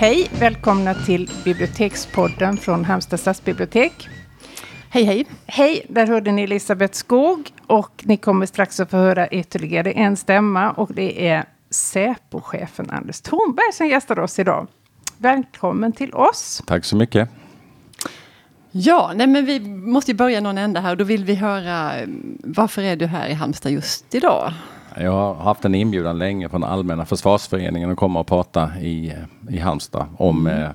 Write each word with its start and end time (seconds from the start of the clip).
Hej, 0.00 0.30
välkomna 0.40 0.94
till 0.94 1.30
Bibliotekspodden 1.44 2.56
från 2.56 2.84
Halmstad 2.84 3.20
stadsbibliotek. 3.20 4.08
Hej 4.90 5.04
hej! 5.04 5.26
Hej, 5.46 5.86
där 5.88 6.06
hörde 6.06 6.32
ni 6.32 6.42
Elisabeth 6.42 6.94
Skog 6.94 7.50
och 7.66 8.04
ni 8.06 8.16
kommer 8.16 8.46
strax 8.46 8.80
att 8.80 8.90
få 8.90 8.96
höra 8.96 9.28
ytterligare 9.28 9.92
en 9.92 10.16
stämma 10.16 10.70
och 10.70 10.94
det 10.94 11.28
är 11.28 11.44
Säpo-chefen 11.70 12.90
Anders 12.90 13.20
Thornberg 13.20 13.72
som 13.72 13.86
gästar 13.86 14.18
oss 14.18 14.38
idag. 14.38 14.66
Välkommen 15.16 15.92
till 15.92 16.14
oss! 16.14 16.62
Tack 16.66 16.84
så 16.84 16.96
mycket! 16.96 17.28
Ja, 18.70 19.12
nej 19.14 19.26
men 19.26 19.44
vi 19.44 19.60
måste 19.70 20.10
ju 20.10 20.16
börja 20.16 20.40
någon 20.40 20.58
ända 20.58 20.80
här 20.80 20.90
och 20.90 20.96
då 20.96 21.04
vill 21.04 21.24
vi 21.24 21.34
höra 21.34 21.92
varför 22.44 22.82
är 22.82 22.96
du 22.96 23.06
här 23.06 23.28
i 23.28 23.32
Halmstad 23.32 23.72
just 23.72 24.14
idag? 24.14 24.52
Jag 24.96 25.12
har 25.12 25.34
haft 25.34 25.64
en 25.64 25.74
inbjudan 25.74 26.18
länge 26.18 26.48
från 26.48 26.64
Allmänna 26.64 27.04
försvarsföreningen 27.04 27.90
att 27.90 27.96
komma 27.96 28.20
och 28.20 28.26
prata 28.26 28.70
i, 28.80 29.14
i 29.50 29.58
Halmstad 29.58 30.06
om 30.16 30.46
mm. 30.46 30.62
eh, 30.62 30.70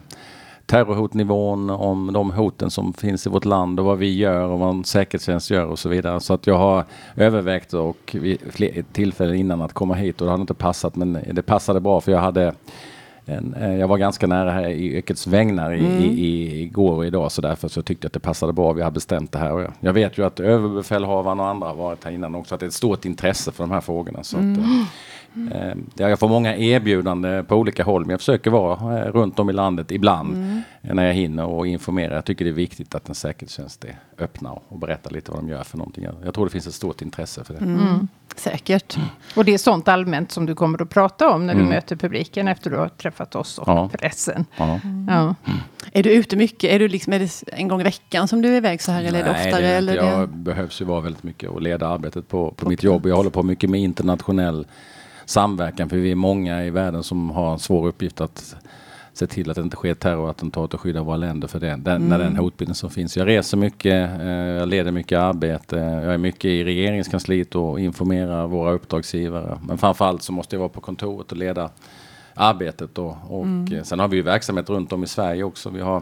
terrorhotnivån, 0.65 1.69
om 1.69 2.13
de 2.13 2.31
hoten 2.31 2.71
som 2.71 2.93
finns 2.93 3.27
i 3.27 3.29
vårt 3.29 3.45
land 3.45 3.79
och 3.79 3.85
vad 3.85 3.97
vi 3.97 4.17
gör 4.17 4.47
och 4.47 4.59
vad 4.59 4.69
en 4.69 4.83
säkerhetstjänst 4.83 5.49
gör 5.49 5.65
och 5.65 5.79
så 5.79 5.89
vidare. 5.89 6.19
Så 6.19 6.33
att 6.33 6.47
jag 6.47 6.57
har 6.57 6.85
övervägt 7.15 7.73
och 7.73 8.15
vid 8.19 8.93
tillfällen 8.93 9.35
innan 9.35 9.61
att 9.61 9.73
komma 9.73 9.93
hit 9.93 10.21
och 10.21 10.25
det 10.25 10.31
hade 10.31 10.41
inte 10.41 10.53
passat 10.53 10.95
men 10.95 11.19
det 11.31 11.41
passade 11.41 11.79
bra 11.79 12.01
för 12.01 12.11
jag 12.11 12.19
hade 12.19 12.53
en, 13.25 13.53
eh, 13.53 13.75
jag 13.75 13.87
var 13.87 13.97
ganska 13.97 14.27
nära 14.27 14.51
här 14.51 14.67
i 14.67 14.93
yrkets 14.95 15.27
vägnar 15.27 15.73
i, 15.73 15.79
mm. 15.79 16.03
i, 16.03 16.05
i, 16.05 16.61
igår 16.63 16.95
och 16.95 17.05
idag 17.05 17.31
så 17.31 17.41
därför 17.41 17.67
så 17.67 17.81
tyckte 17.81 18.05
jag 18.05 18.09
att 18.09 18.13
det 18.13 18.19
passade 18.19 18.53
bra. 18.53 18.73
Vi 18.73 18.81
har 18.81 18.91
bestämt 18.91 19.31
det 19.31 19.39
här. 19.39 19.51
Och 19.51 19.61
jag, 19.61 19.73
jag 19.79 19.93
vet 19.93 20.17
ju 20.17 20.25
att 20.25 20.39
överbefälhavaren 20.39 21.39
och 21.39 21.47
andra 21.47 21.67
har 21.67 21.75
varit 21.75 22.03
här 22.03 22.11
innan 22.11 22.35
också. 22.35 22.55
Att 22.55 22.59
det 22.59 22.65
är 22.65 22.67
ett 22.67 22.73
stort 22.73 23.05
intresse 23.05 23.51
för 23.51 23.63
de 23.63 23.71
här 23.71 23.81
frågorna. 23.81 24.23
Så 24.23 24.37
mm. 24.37 24.53
att, 24.53 25.51
eh, 25.53 25.67
eh 25.67 25.75
jag 25.95 26.19
får 26.19 26.29
många 26.29 26.57
erbjudanden 26.57 27.45
på 27.45 27.55
olika 27.55 27.83
håll 27.83 28.01
men 28.01 28.09
jag 28.09 28.19
försöker 28.19 28.51
vara 28.51 28.99
eh, 28.99 29.11
runt 29.11 29.39
om 29.39 29.49
i 29.49 29.53
landet 29.53 29.91
ibland 29.91 30.33
mm. 30.33 30.61
när 30.81 31.05
jag 31.05 31.13
hinner 31.13 31.45
och 31.45 31.67
informera. 31.67 32.13
Jag 32.13 32.25
tycker 32.25 32.45
det 32.45 32.51
är 32.51 32.55
viktigt 32.55 32.95
att 32.95 33.09
en 33.09 33.15
säkerhetstjänst 33.15 33.85
är 33.85 33.95
öppna 34.19 34.51
och 34.67 34.79
berättar 34.79 35.11
lite 35.11 35.31
vad 35.31 35.39
de 35.39 35.49
gör 35.49 35.63
för 35.63 35.77
någonting. 35.77 36.03
Jag, 36.03 36.15
jag 36.25 36.33
tror 36.33 36.45
det 36.45 36.51
finns 36.51 36.67
ett 36.67 36.73
stort 36.73 37.01
intresse 37.01 37.43
för 37.43 37.53
det. 37.53 37.59
Mm. 38.33 38.57
Säkert. 38.57 38.97
Och 39.35 39.45
det 39.45 39.53
är 39.53 39.57
sånt 39.57 39.87
allmänt 39.87 40.31
som 40.31 40.45
du 40.45 40.55
kommer 40.55 40.81
att 40.81 40.89
prata 40.89 41.29
om 41.29 41.47
när 41.47 41.53
du 41.53 41.59
mm. 41.59 41.71
möter 41.71 41.95
publiken 41.95 42.47
efter 42.47 42.69
du 42.69 42.77
har 42.77 42.89
träffat 42.89 43.35
oss 43.35 43.57
och 43.57 43.67
ja. 43.67 43.89
pressen. 43.89 44.45
Ja. 44.57 44.79
Mm. 44.83 45.07
Ja. 45.09 45.35
Är 45.91 46.03
du 46.03 46.11
ute 46.11 46.35
mycket? 46.35 46.71
Är, 46.71 46.79
du 46.79 46.87
liksom, 46.87 47.13
är 47.13 47.19
det 47.19 47.43
en 47.47 47.67
gång 47.67 47.81
i 47.81 47.83
veckan 47.83 48.27
som 48.27 48.41
du 48.41 48.53
är 48.53 48.57
iväg 48.57 48.81
så 48.81 48.91
här? 48.91 49.03
Eller 49.03 49.19
är 49.19 49.23
det 49.23 49.31
oftare? 49.31 49.61
Det, 49.61 49.67
eller 49.67 49.95
jag 49.95 50.19
det? 50.19 50.27
behövs 50.27 50.81
ju 50.81 50.85
vara 50.85 51.01
väldigt 51.01 51.23
mycket 51.23 51.49
och 51.49 51.61
leda 51.61 51.87
arbetet 51.87 52.27
på, 52.27 52.49
på, 52.49 52.55
på 52.55 52.69
mitt 52.69 52.83
jobb. 52.83 53.05
Jag 53.05 53.15
håller 53.15 53.29
på 53.29 53.43
mycket 53.43 53.69
med 53.69 53.81
internationell 53.81 54.67
samverkan 55.25 55.89
för 55.89 55.97
vi 55.97 56.11
är 56.11 56.15
många 56.15 56.63
i 56.63 56.69
världen 56.69 57.03
som 57.03 57.29
har 57.29 57.53
en 57.53 57.59
svår 57.59 57.87
uppgift 57.87 58.21
att 58.21 58.55
se 59.13 59.27
till 59.27 59.49
att 59.49 59.55
det 59.55 59.61
inte 59.61 59.75
sker 59.75 59.93
terrorattentat 59.93 60.73
och 60.73 60.81
skydda 60.81 61.03
våra 61.03 61.17
länder 61.17 61.47
för 61.47 61.59
det, 61.59 61.67
den, 61.67 61.95
mm. 61.95 62.07
när 62.07 62.19
den 62.19 62.37
hotbilden 62.37 62.75
som 62.75 62.89
finns. 62.89 63.17
Jag 63.17 63.27
reser 63.27 63.57
mycket, 63.57 64.19
eh, 64.21 64.27
jag 64.27 64.69
leder 64.69 64.91
mycket 64.91 65.19
arbete, 65.19 65.75
jag 65.77 66.13
är 66.13 66.17
mycket 66.17 66.45
i 66.45 66.63
regeringskansliet 66.63 67.55
och 67.55 67.79
informerar 67.79 68.47
våra 68.47 68.71
uppdragsgivare. 68.71 69.59
Men 69.67 69.77
framförallt 69.77 70.23
så 70.23 70.31
måste 70.31 70.55
jag 70.55 70.59
vara 70.59 70.69
på 70.69 70.81
kontoret 70.81 71.31
och 71.31 71.37
leda 71.37 71.69
arbetet. 72.33 72.97
Och, 72.97 73.17
och 73.27 73.43
mm. 73.43 73.83
Sen 73.83 73.99
har 73.99 74.07
vi 74.07 74.17
ju 74.17 74.23
verksamhet 74.23 74.69
runt 74.69 74.93
om 74.93 75.03
i 75.03 75.07
Sverige 75.07 75.43
också. 75.43 75.69
Vi 75.69 75.81
har 75.81 76.01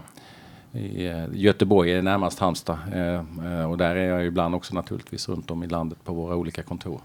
i 0.74 1.08
eh, 1.08 1.26
Göteborg 1.34 1.92
är 1.92 2.02
närmast 2.02 2.40
Halmstad 2.40 2.78
eh, 2.94 3.72
och 3.72 3.78
där 3.78 3.96
är 3.96 4.10
jag 4.10 4.26
ibland 4.26 4.56
också 4.56 4.76
naturligtvis 4.76 5.30
runt 5.30 5.52
om 5.52 5.64
i 5.64 5.68
landet 5.68 6.04
på 6.04 6.14
våra 6.14 6.36
olika 6.36 6.64
kontor. 6.64 7.02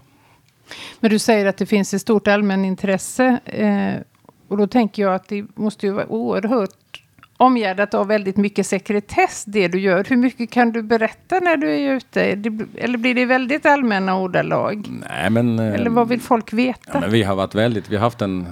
Men 0.99 1.11
du 1.11 1.19
säger 1.19 1.45
att 1.45 1.57
det 1.57 1.65
finns 1.65 1.93
ett 1.93 2.01
stort 2.01 2.27
allmänintresse 2.27 3.39
och 4.47 4.57
då 4.57 4.67
tänker 4.67 5.01
jag 5.03 5.15
att 5.15 5.27
det 5.27 5.45
måste 5.55 5.85
ju 5.85 5.91
vara 5.91 6.07
oerhört 6.07 7.03
omgärdat 7.37 7.93
av 7.93 8.07
väldigt 8.07 8.37
mycket 8.37 8.67
sekretess 8.67 9.43
det 9.47 9.67
du 9.67 9.79
gör. 9.79 10.05
Hur 10.09 10.17
mycket 10.17 10.49
kan 10.49 10.71
du 10.71 10.81
berätta 10.81 11.39
när 11.39 11.57
du 11.57 11.71
är 11.71 11.93
ute? 11.93 12.21
Eller 12.75 12.97
blir 12.97 13.15
det 13.15 13.25
väldigt 13.25 13.65
allmänna 13.65 14.17
ordalag? 14.17 14.87
Nej, 15.09 15.29
men, 15.29 15.59
Eller 15.59 15.89
vad 15.89 16.07
vill 16.07 16.21
folk 16.21 16.53
veta? 16.53 16.91
Ja, 16.93 16.99
men 16.99 17.11
vi 17.11 17.23
har 17.23 17.35
varit 17.35 17.55
väldigt, 17.55 17.89
vi 17.89 17.95
har 17.95 18.03
haft 18.03 18.21
en, 18.21 18.47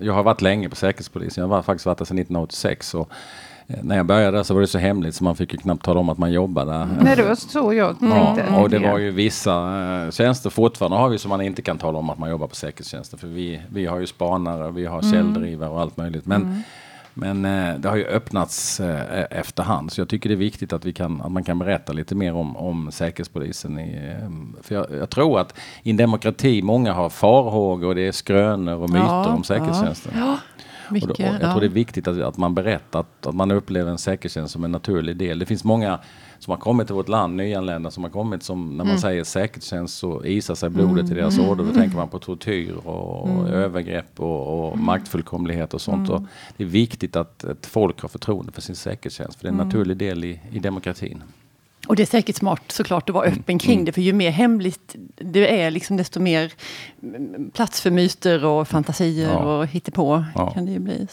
jag 0.00 0.12
har 0.12 0.22
varit 0.22 0.42
länge 0.42 0.68
på 0.68 0.76
Säkerhetspolisen, 0.76 1.42
jag 1.42 1.48
har 1.48 1.62
faktiskt 1.62 1.86
varit 1.86 1.98
där 1.98 2.04
sedan 2.04 2.18
1986. 2.18 2.94
Och 2.94 3.12
Eh, 3.12 3.51
när 3.82 3.96
jag 3.96 4.06
började 4.06 4.44
så 4.44 4.54
var 4.54 4.60
det 4.60 4.66
så 4.66 4.78
hemligt 4.78 5.14
så 5.14 5.24
man 5.24 5.36
fick 5.36 5.52
ju 5.52 5.58
knappt 5.58 5.84
tala 5.84 6.00
om 6.00 6.08
att 6.08 6.18
man 6.18 6.32
jobbade. 6.32 6.88
Nej, 7.00 7.16
det 7.16 7.22
var 7.22 7.34
så 7.34 7.74
jag 7.74 7.98
tänkte. 7.98 8.44
Ja, 8.50 8.60
och 8.60 8.70
det 8.70 8.78
var 8.78 8.98
ju 8.98 9.10
vissa 9.10 9.52
äh, 10.04 10.10
tjänster 10.10 10.50
fortfarande 10.50 10.96
har 10.96 11.08
vi 11.08 11.18
som 11.18 11.28
man 11.28 11.40
inte 11.40 11.62
kan 11.62 11.78
tala 11.78 11.98
om 11.98 12.10
att 12.10 12.18
man 12.18 12.30
jobbar 12.30 12.46
på 12.46 12.54
säkerhetstjänsten. 12.54 13.18
För 13.18 13.26
vi, 13.26 13.62
vi 13.68 13.86
har 13.86 13.98
ju 13.98 14.06
spanare, 14.06 14.70
vi 14.70 14.86
har 14.86 14.98
mm. 14.98 15.12
källdrivare 15.12 15.70
och 15.70 15.80
allt 15.80 15.96
möjligt. 15.96 16.26
Men, 16.26 16.42
mm. 16.42 16.62
men 17.14 17.44
äh, 17.44 17.80
det 17.80 17.88
har 17.88 17.96
ju 17.96 18.04
öppnats 18.04 18.80
äh, 18.80 19.24
efterhand. 19.30 19.92
Så 19.92 20.00
jag 20.00 20.08
tycker 20.08 20.28
det 20.28 20.34
är 20.34 20.36
viktigt 20.36 20.72
att, 20.72 20.84
vi 20.84 20.92
kan, 20.92 21.20
att 21.20 21.32
man 21.32 21.44
kan 21.44 21.58
berätta 21.58 21.92
lite 21.92 22.14
mer 22.14 22.34
om, 22.34 22.56
om 22.56 22.92
Säkerhetspolisen. 22.92 23.78
I, 23.78 24.16
för 24.62 24.74
jag, 24.74 24.86
jag, 24.90 25.10
tror 25.10 25.40
att 25.40 25.54
i 25.82 25.90
en 25.90 25.96
demokrati, 25.96 26.62
många 26.62 26.92
har 26.92 27.10
farhågor, 27.10 27.94
det 27.94 28.06
är 28.08 28.12
skrönor 28.12 28.74
och 28.74 28.90
myter 28.90 29.06
ja, 29.06 29.28
om 29.28 29.44
säkerhetstjänsten. 29.44 30.12
Ja. 30.16 30.38
Mycket, 30.92 31.10
och 31.10 31.16
då, 31.18 31.24
och 31.24 31.34
jag 31.34 31.42
ja. 31.42 31.50
tror 31.50 31.60
det 31.60 31.66
är 31.66 31.68
viktigt 31.68 32.08
att, 32.08 32.20
att 32.20 32.36
man 32.36 32.54
berättar 32.54 33.00
att, 33.00 33.26
att 33.26 33.34
man 33.34 33.50
upplever 33.50 33.90
en 33.90 33.98
säkerhetstjänst 33.98 34.52
som 34.52 34.64
en 34.64 34.72
naturlig 34.72 35.16
del. 35.16 35.38
Det 35.38 35.46
finns 35.46 35.64
många 35.64 35.98
som 36.38 36.50
har 36.50 36.58
kommit 36.58 36.86
till 36.86 36.94
vårt 36.94 37.08
land, 37.08 37.36
nyanlända 37.36 37.90
som 37.90 38.02
har 38.02 38.10
kommit 38.10 38.42
som 38.42 38.68
när 38.68 38.76
man 38.76 38.86
mm. 38.86 38.98
säger 38.98 39.24
säkerhetstjänst 39.24 39.98
så 39.98 40.24
isar 40.24 40.54
sig 40.54 40.70
blodet 40.70 41.04
mm. 41.04 41.12
i 41.12 41.20
deras 41.20 41.38
ådror. 41.38 41.56
Då 41.56 41.62
mm. 41.62 41.74
tänker 41.74 41.96
man 41.96 42.08
på 42.08 42.18
tortyr 42.18 42.74
och, 42.84 43.28
mm. 43.28 43.46
övergrepp 43.46 44.20
och, 44.20 44.70
och 44.70 44.78
maktfullkomlighet 44.78 45.74
och 45.74 45.80
sånt. 45.80 46.10
Och 46.10 46.22
det 46.56 46.64
är 46.64 46.68
viktigt 46.68 47.16
att 47.16 47.44
ett 47.44 47.66
folk 47.66 48.00
har 48.00 48.08
förtroende 48.08 48.52
för 48.52 48.62
sin 48.62 48.76
säkerhetstjänst 48.76 49.38
för 49.38 49.44
det 49.44 49.48
är 49.48 49.52
en 49.52 49.68
naturlig 49.68 49.96
del 49.96 50.24
i, 50.24 50.40
i 50.50 50.58
demokratin. 50.58 51.22
Och 51.86 51.96
det 51.96 52.02
är 52.02 52.06
säkert 52.06 52.36
smart 52.36 52.62
såklart 52.68 53.08
att 53.08 53.14
vara 53.14 53.26
mm. 53.26 53.38
öppen 53.38 53.58
kring 53.58 53.74
mm. 53.74 53.84
det, 53.84 53.92
för 53.92 54.00
ju 54.00 54.12
mer 54.12 54.30
hemligt 54.30 54.96
det 55.16 55.62
är, 55.62 55.70
liksom, 55.70 55.96
desto 55.96 56.20
mer 56.20 56.52
plats 57.52 57.80
för 57.80 57.90
myter 57.90 58.44
och 58.44 58.68
fantasier 58.68 59.30
ja. 59.30 59.38
och 59.38 59.66
hittepå 59.66 60.24
ja. 60.34 60.50
kan 60.50 60.66
det 60.66 60.72
ju 60.72 60.78
bli. 60.78 61.06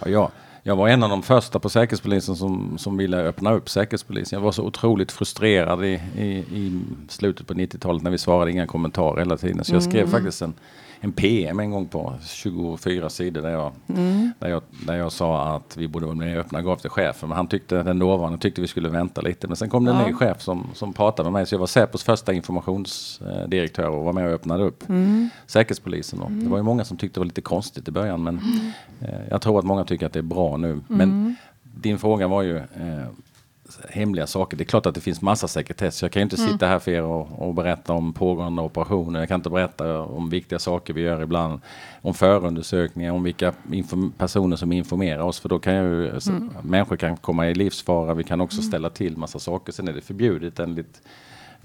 Ja, 0.00 0.08
ja, 0.08 0.30
jag 0.62 0.76
var 0.76 0.88
en 0.88 1.02
av 1.02 1.10
de 1.10 1.22
första 1.22 1.58
på 1.58 1.68
Säkerhetspolisen 1.68 2.36
som, 2.36 2.78
som 2.78 2.96
ville 2.96 3.16
öppna 3.16 3.52
upp 3.52 3.68
Säkerhetspolisen. 3.68 4.36
Jag 4.36 4.44
var 4.44 4.52
så 4.52 4.62
otroligt 4.62 5.12
frustrerad 5.12 5.84
i, 5.84 6.00
i, 6.16 6.26
i 6.28 6.80
slutet 7.08 7.46
på 7.46 7.54
90-talet 7.54 8.02
när 8.02 8.10
vi 8.10 8.18
svarade 8.18 8.50
inga 8.50 8.66
kommentarer 8.66 9.18
hela 9.18 9.36
tiden. 9.36 9.64
Så 9.64 9.74
jag 9.74 9.82
skrev 9.82 10.00
mm. 10.00 10.10
faktiskt 10.10 10.42
en 10.42 10.54
en 11.06 11.12
PM 11.12 11.60
en 11.60 11.70
gång 11.70 11.86
på 11.86 12.14
24 12.24 13.10
sidor 13.10 13.42
där 13.42 13.50
jag, 13.50 13.72
mm. 13.88 14.32
där 14.38 14.48
jag, 14.48 14.62
där 14.86 14.96
jag 14.96 15.12
sa 15.12 15.56
att 15.56 15.76
vi 15.76 15.88
borde 15.88 16.06
vara 16.06 16.16
mer 16.16 16.38
öppna, 16.38 16.62
gav 16.62 16.76
till 16.76 16.90
chefen. 16.90 17.28
Men 17.28 17.36
han 17.36 17.46
tyckte, 17.46 17.82
den 17.82 17.98
dåvarande 17.98 18.38
tyckte 18.38 18.60
vi 18.60 18.66
skulle 18.66 18.88
vänta 18.88 19.20
lite. 19.20 19.46
Men 19.46 19.56
sen 19.56 19.68
kom 19.68 19.84
det 19.84 19.90
en 19.90 20.06
ny 20.06 20.12
chef 20.12 20.42
som, 20.42 20.66
som 20.74 20.92
pratade 20.92 21.26
med 21.26 21.32
mig. 21.32 21.46
Så 21.46 21.54
jag 21.54 21.60
var 21.60 21.66
Säpos 21.66 22.04
första 22.04 22.32
informationsdirektör 22.32 23.88
och 23.88 24.04
var 24.04 24.12
med 24.12 24.26
och 24.26 24.32
öppnade 24.32 24.64
upp 24.64 24.88
mm. 24.88 25.30
Säkerhetspolisen. 25.46 26.20
Och 26.20 26.30
mm. 26.30 26.44
Det 26.44 26.50
var 26.50 26.56
ju 26.56 26.62
många 26.62 26.84
som 26.84 26.96
tyckte 26.96 27.16
det 27.16 27.20
var 27.20 27.26
lite 27.26 27.40
konstigt 27.40 27.88
i 27.88 27.90
början. 27.90 28.22
Men 28.22 28.38
mm. 28.38 28.72
eh, 29.00 29.28
jag 29.30 29.42
tror 29.42 29.58
att 29.58 29.64
många 29.64 29.84
tycker 29.84 30.06
att 30.06 30.12
det 30.12 30.18
är 30.18 30.22
bra 30.22 30.56
nu. 30.56 30.80
Men 30.88 31.10
mm. 31.10 31.34
din 31.62 31.98
fråga 31.98 32.28
var 32.28 32.42
ju 32.42 32.56
eh, 32.56 33.08
hemliga 33.88 34.26
saker. 34.26 34.56
Det 34.56 34.62
är 34.62 34.66
klart 34.66 34.86
att 34.86 34.94
det 34.94 35.00
finns 35.00 35.22
massa 35.22 35.48
sekretess. 35.48 36.02
Jag 36.02 36.12
kan 36.12 36.22
inte 36.22 36.36
mm. 36.36 36.52
sitta 36.52 36.66
här 36.66 36.78
för 36.78 36.90
er 36.90 37.02
och, 37.02 37.48
och, 37.48 37.54
berätta 37.54 37.92
om 37.92 38.12
pågående 38.12 38.62
operationer. 38.62 39.20
Jag 39.20 39.28
kan 39.28 39.40
inte 39.40 39.50
berätta 39.50 40.00
om 40.00 40.30
viktiga 40.30 40.58
saker 40.58 40.94
vi 40.94 41.00
gör 41.00 41.22
ibland. 41.22 41.60
Om 42.02 42.14
förundersökningar, 42.14 43.12
om 43.12 43.22
vilka 43.22 43.52
personer 44.18 44.56
som 44.56 44.72
informerar 44.72 45.22
oss. 45.22 45.40
För 45.40 45.48
då 45.48 45.58
kan 45.58 45.74
ju, 45.74 46.08
mm. 46.08 46.50
människor 46.62 46.96
kan 46.96 47.16
komma 47.16 47.48
i 47.48 47.54
livsfara. 47.54 48.14
Vi 48.14 48.24
kan 48.24 48.40
också 48.40 48.58
mm. 48.58 48.68
ställa 48.68 48.90
till 48.90 49.16
massa 49.16 49.38
saker. 49.38 49.72
Sen 49.72 49.88
är 49.88 49.92
det 49.92 50.00
förbjudet 50.00 50.58
enligt 50.58 51.02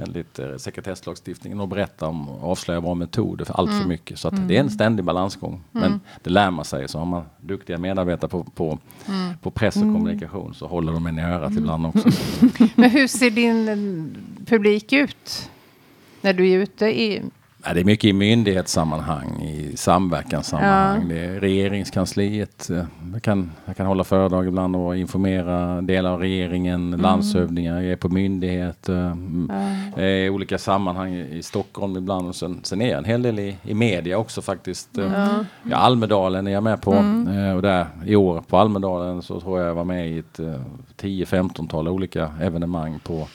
enligt 0.02 0.40
eh, 0.40 0.56
sekretesslagstiftningen 0.58 1.60
och 1.60 1.68
berätta 1.68 2.08
om 2.08 2.30
och 2.30 2.52
avslöja 2.52 2.80
våra 2.80 2.96
metoder 2.96 3.46
för 3.46 3.54
allt 3.54 3.70
mm. 3.70 3.82
för 3.82 3.90
mycket. 3.90 4.20
Så 4.20 4.30
mm. 4.30 4.48
det 4.48 4.56
är 4.56 4.60
en 4.60 4.70
ständig 4.70 5.06
balansgång. 5.06 5.54
Mm. 5.54 5.64
Men 5.92 6.02
det 6.24 6.30
lär 6.30 6.52
man 6.52 6.66
sig. 6.66 6.88
Så 6.88 7.00
har 7.00 7.06
man 7.06 7.24
duktiga 7.40 7.78
medarbetare 7.78 8.30
på, 8.30 8.44
på, 8.44 8.80
mm. 9.08 9.38
på 9.42 9.52
press 9.52 9.76
och 9.76 9.82
mm. 9.82 9.96
kommunikation 9.96 10.54
så 10.54 10.68
håller 10.68 10.94
de 10.94 11.08
en 11.08 11.20
i 11.20 11.22
örat 11.22 11.52
ibland 11.52 11.86
också. 11.86 12.10
Men 12.76 12.90
hur 12.90 13.08
ser 13.08 13.30
din 13.30 13.68
eh, 13.68 14.46
publik 14.46 14.94
ut? 14.94 15.50
När 16.22 16.34
du 16.34 16.50
är 16.50 16.58
ute 16.58 16.86
i 16.86 17.22
det 17.64 17.80
är 17.80 17.84
mycket 17.84 18.06
i 18.06 18.14
myndighetssammanhang, 18.14 19.42
i 19.42 19.78
samverkanssammanhang. 19.78 21.02
Ja. 21.02 21.16
Det 21.16 21.26
är 21.26 21.40
regeringskansliet. 21.40 22.70
Jag 23.14 23.22
kan, 23.22 23.52
jag 23.66 23.78
kan 23.78 23.86
hålla 23.86 24.04
föredrag 24.04 24.48
ibland 24.48 24.76
och 24.76 24.98
informera 24.98 25.82
delar 25.82 26.12
av 26.12 26.20
regeringen, 26.20 26.88
mm. 26.88 27.02
landshövdingar, 27.02 27.82
jag 27.82 27.92
är 27.92 27.96
på 27.96 28.10
myndigheter, 28.10 29.18
ja. 29.98 30.02
i 30.02 30.30
olika 30.30 30.58
sammanhang 30.58 31.16
i 31.16 31.44
Stockholm 31.44 31.98
ibland. 31.98 32.28
Och 32.28 32.36
sen, 32.36 32.60
sen 32.64 32.82
är 32.82 32.90
jag 32.90 32.98
en 32.98 33.06
hel 33.06 33.22
del 33.22 33.40
i, 33.40 33.58
i 33.64 33.74
media 33.74 34.18
också 34.18 34.42
faktiskt. 34.42 34.90
Ja. 34.92 35.46
Ja, 35.64 35.78
Almedalen 35.78 36.48
är 36.48 36.52
jag 36.52 36.64
med 36.64 36.82
på. 36.82 36.94
Mm. 36.94 37.38
Eh, 37.38 37.56
och 37.56 37.62
där, 37.62 37.86
I 38.06 38.16
år 38.16 38.44
på 38.48 38.58
Almedalen 38.58 39.22
så 39.22 39.42
tror 39.42 39.60
jag 39.60 39.70
jag 39.70 39.76
var 39.76 39.84
med 39.84 40.10
i 40.10 40.18
ett 40.20 40.40
10-15-tal 41.02 41.88
eh, 41.88 41.94
olika 41.94 42.32
evenemang 42.42 43.00
på 43.04 43.28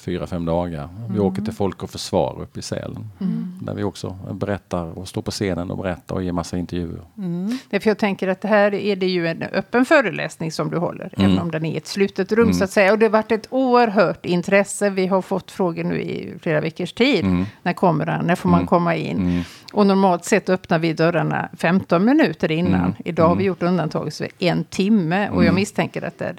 fyra, 0.00 0.26
fem 0.26 0.44
dagar. 0.44 0.88
Vi 1.08 1.14
mm. 1.14 1.26
åker 1.26 1.42
till 1.42 1.52
Folk 1.52 1.82
och 1.82 1.90
Försvar 1.90 2.38
uppe 2.42 2.58
i 2.58 2.62
Sälen. 2.62 3.10
Mm. 3.20 3.58
Där 3.62 3.74
vi 3.74 3.82
också 3.82 4.18
berättar 4.32 4.98
och 4.98 5.08
står 5.08 5.22
på 5.22 5.30
scenen 5.30 5.70
och 5.70 5.78
berättar 5.78 6.14
och 6.14 6.22
ger 6.22 6.32
massa 6.32 6.58
intervjuer. 6.58 7.02
Mm. 7.18 7.58
Därför 7.70 7.90
jag 7.90 7.98
tänker 7.98 8.28
att 8.28 8.40
det 8.40 8.48
här 8.48 8.74
är 8.74 8.96
det 8.96 9.06
ju 9.06 9.26
en 9.26 9.42
öppen 9.42 9.84
föreläsning 9.84 10.52
som 10.52 10.70
du 10.70 10.78
håller. 10.78 11.14
Mm. 11.16 11.30
Även 11.30 11.42
om 11.42 11.50
den 11.50 11.64
är 11.64 11.74
i 11.74 11.76
ett 11.76 11.86
slutet 11.86 12.32
rum 12.32 12.42
mm. 12.42 12.54
så 12.54 12.64
att 12.64 12.70
säga. 12.70 12.92
Och 12.92 12.98
det 12.98 13.06
har 13.06 13.10
varit 13.10 13.32
ett 13.32 13.46
oerhört 13.50 14.26
intresse. 14.26 14.90
Vi 14.90 15.06
har 15.06 15.22
fått 15.22 15.50
frågor 15.50 15.84
nu 15.84 16.00
i 16.00 16.34
flera 16.40 16.60
veckors 16.60 16.92
tid. 16.92 17.24
Mm. 17.24 17.44
När 17.62 17.72
kommer 17.72 18.06
han? 18.06 18.26
När 18.26 18.36
får 18.36 18.48
man 18.48 18.66
komma 18.66 18.96
in? 18.96 19.44
Och 19.72 19.86
normalt 19.86 20.24
sett 20.24 20.48
öppnar 20.48 20.78
vi 20.78 20.92
dörrarna 20.92 21.48
15 21.58 22.04
minuter 22.04 22.50
innan. 22.50 22.94
Idag 23.04 23.28
har 23.28 23.36
vi 23.36 23.44
gjort 23.44 23.62
undantag 23.62 24.12
så 24.12 24.26
en 24.38 24.64
timme. 24.64 25.28
Och 25.28 25.44
jag 25.44 25.54
misstänker 25.54 26.02
att 26.02 26.18
det 26.18 26.34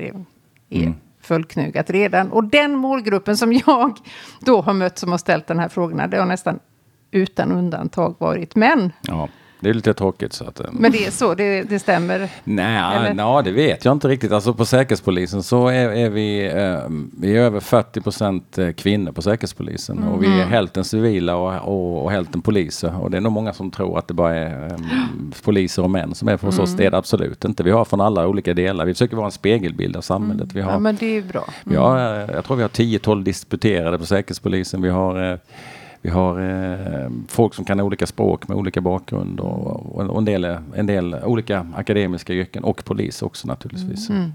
är 0.69 0.93
fullknugat 1.21 1.89
redan. 1.89 2.31
Och 2.31 2.43
den 2.43 2.75
målgruppen 2.75 3.37
som 3.37 3.53
jag 3.53 3.97
då 4.39 4.61
har 4.61 4.73
mött 4.73 4.97
som 4.97 5.11
har 5.11 5.17
ställt 5.17 5.47
den 5.47 5.59
här 5.59 5.69
frågorna, 5.69 6.07
det 6.07 6.17
har 6.17 6.25
nästan 6.25 6.59
utan 7.11 7.51
undantag 7.51 8.15
varit 8.19 8.55
män. 8.55 8.91
Ja. 9.01 9.29
Det 9.61 9.69
är 9.69 9.73
lite 9.73 9.93
tråkigt. 9.93 10.33
Så 10.33 10.45
att, 10.45 10.59
eh, 10.59 10.65
Men 10.71 10.91
det 10.91 11.05
är 11.05 11.11
så, 11.11 11.35
det, 11.35 11.63
det 11.63 11.79
stämmer? 11.79 12.29
Nej, 12.43 13.13
na, 13.13 13.41
det 13.41 13.51
vet 13.51 13.85
jag 13.85 13.91
inte 13.91 14.07
riktigt. 14.07 14.31
Alltså 14.31 14.53
på 14.53 14.65
Säkerhetspolisen 14.65 15.43
så 15.43 15.67
är, 15.67 15.89
är 15.89 16.09
vi, 16.09 16.45
eh, 16.45 16.79
vi 17.19 17.37
är 17.37 17.41
över 17.41 17.59
40 17.59 18.01
procent 18.01 18.57
eh, 18.57 18.71
kvinnor 18.71 19.11
på 19.11 19.21
Säkerhetspolisen. 19.21 19.97
Mm. 19.97 20.09
Och 20.09 20.23
vi 20.23 20.27
är 20.27 20.33
mm. 20.33 20.49
hälften 20.49 20.83
civila 20.83 21.35
och, 21.35 21.67
och, 21.67 22.03
och 22.03 22.11
hälften 22.11 22.41
poliser. 22.41 23.01
Och 23.01 23.11
det 23.11 23.17
är 23.17 23.21
nog 23.21 23.31
många 23.31 23.53
som 23.53 23.71
tror 23.71 23.97
att 23.97 24.07
det 24.07 24.13
bara 24.13 24.35
är 24.35 24.67
eh, 24.67 24.77
poliser 25.43 25.83
och 25.83 25.89
män 25.89 26.15
som 26.15 26.27
är 26.27 26.37
hos 26.37 26.55
mm. 26.55 26.63
oss. 26.63 26.75
Det 26.75 26.85
är 26.85 26.91
det 26.91 26.97
absolut 26.97 27.45
inte. 27.45 27.63
Vi 27.63 27.71
har 27.71 27.85
från 27.85 28.01
alla 28.01 28.27
olika 28.27 28.53
delar. 28.53 28.85
Vi 28.85 28.93
försöker 28.93 29.15
vara 29.15 29.25
en 29.25 29.31
spegelbild 29.31 29.95
av 29.95 30.01
samhället. 30.01 30.43
Mm. 30.43 30.55
Vi 30.55 30.61
har, 30.61 30.71
ja, 30.71 30.79
men 30.79 30.95
det 30.95 31.17
är 31.17 31.21
bra. 31.21 31.45
Vi 31.63 31.75
har, 31.75 31.99
mm. 31.99 32.29
jag 32.35 32.45
tror 32.45 32.57
vi 32.57 32.63
har 32.63 32.69
10-12 32.69 33.23
disputerade 33.23 33.97
på 33.97 34.05
Säkerhetspolisen. 34.05 34.81
Vi 34.81 34.89
har 34.89 35.39
vi 36.01 36.09
har 36.09 36.39
eh, 36.39 37.09
folk 37.27 37.53
som 37.53 37.65
kan 37.65 37.79
olika 37.79 38.07
språk 38.07 38.47
med 38.47 38.57
olika 38.57 38.81
bakgrund 38.81 39.39
och, 39.39 39.95
och 39.95 40.17
en, 40.17 40.25
del, 40.25 40.45
en 40.75 40.85
del 40.85 41.13
olika 41.13 41.67
akademiska 41.75 42.33
yrken 42.33 42.63
och 42.63 42.85
polis 42.85 43.21
också 43.21 43.47
naturligtvis. 43.47 44.09
Mm. 44.09 44.31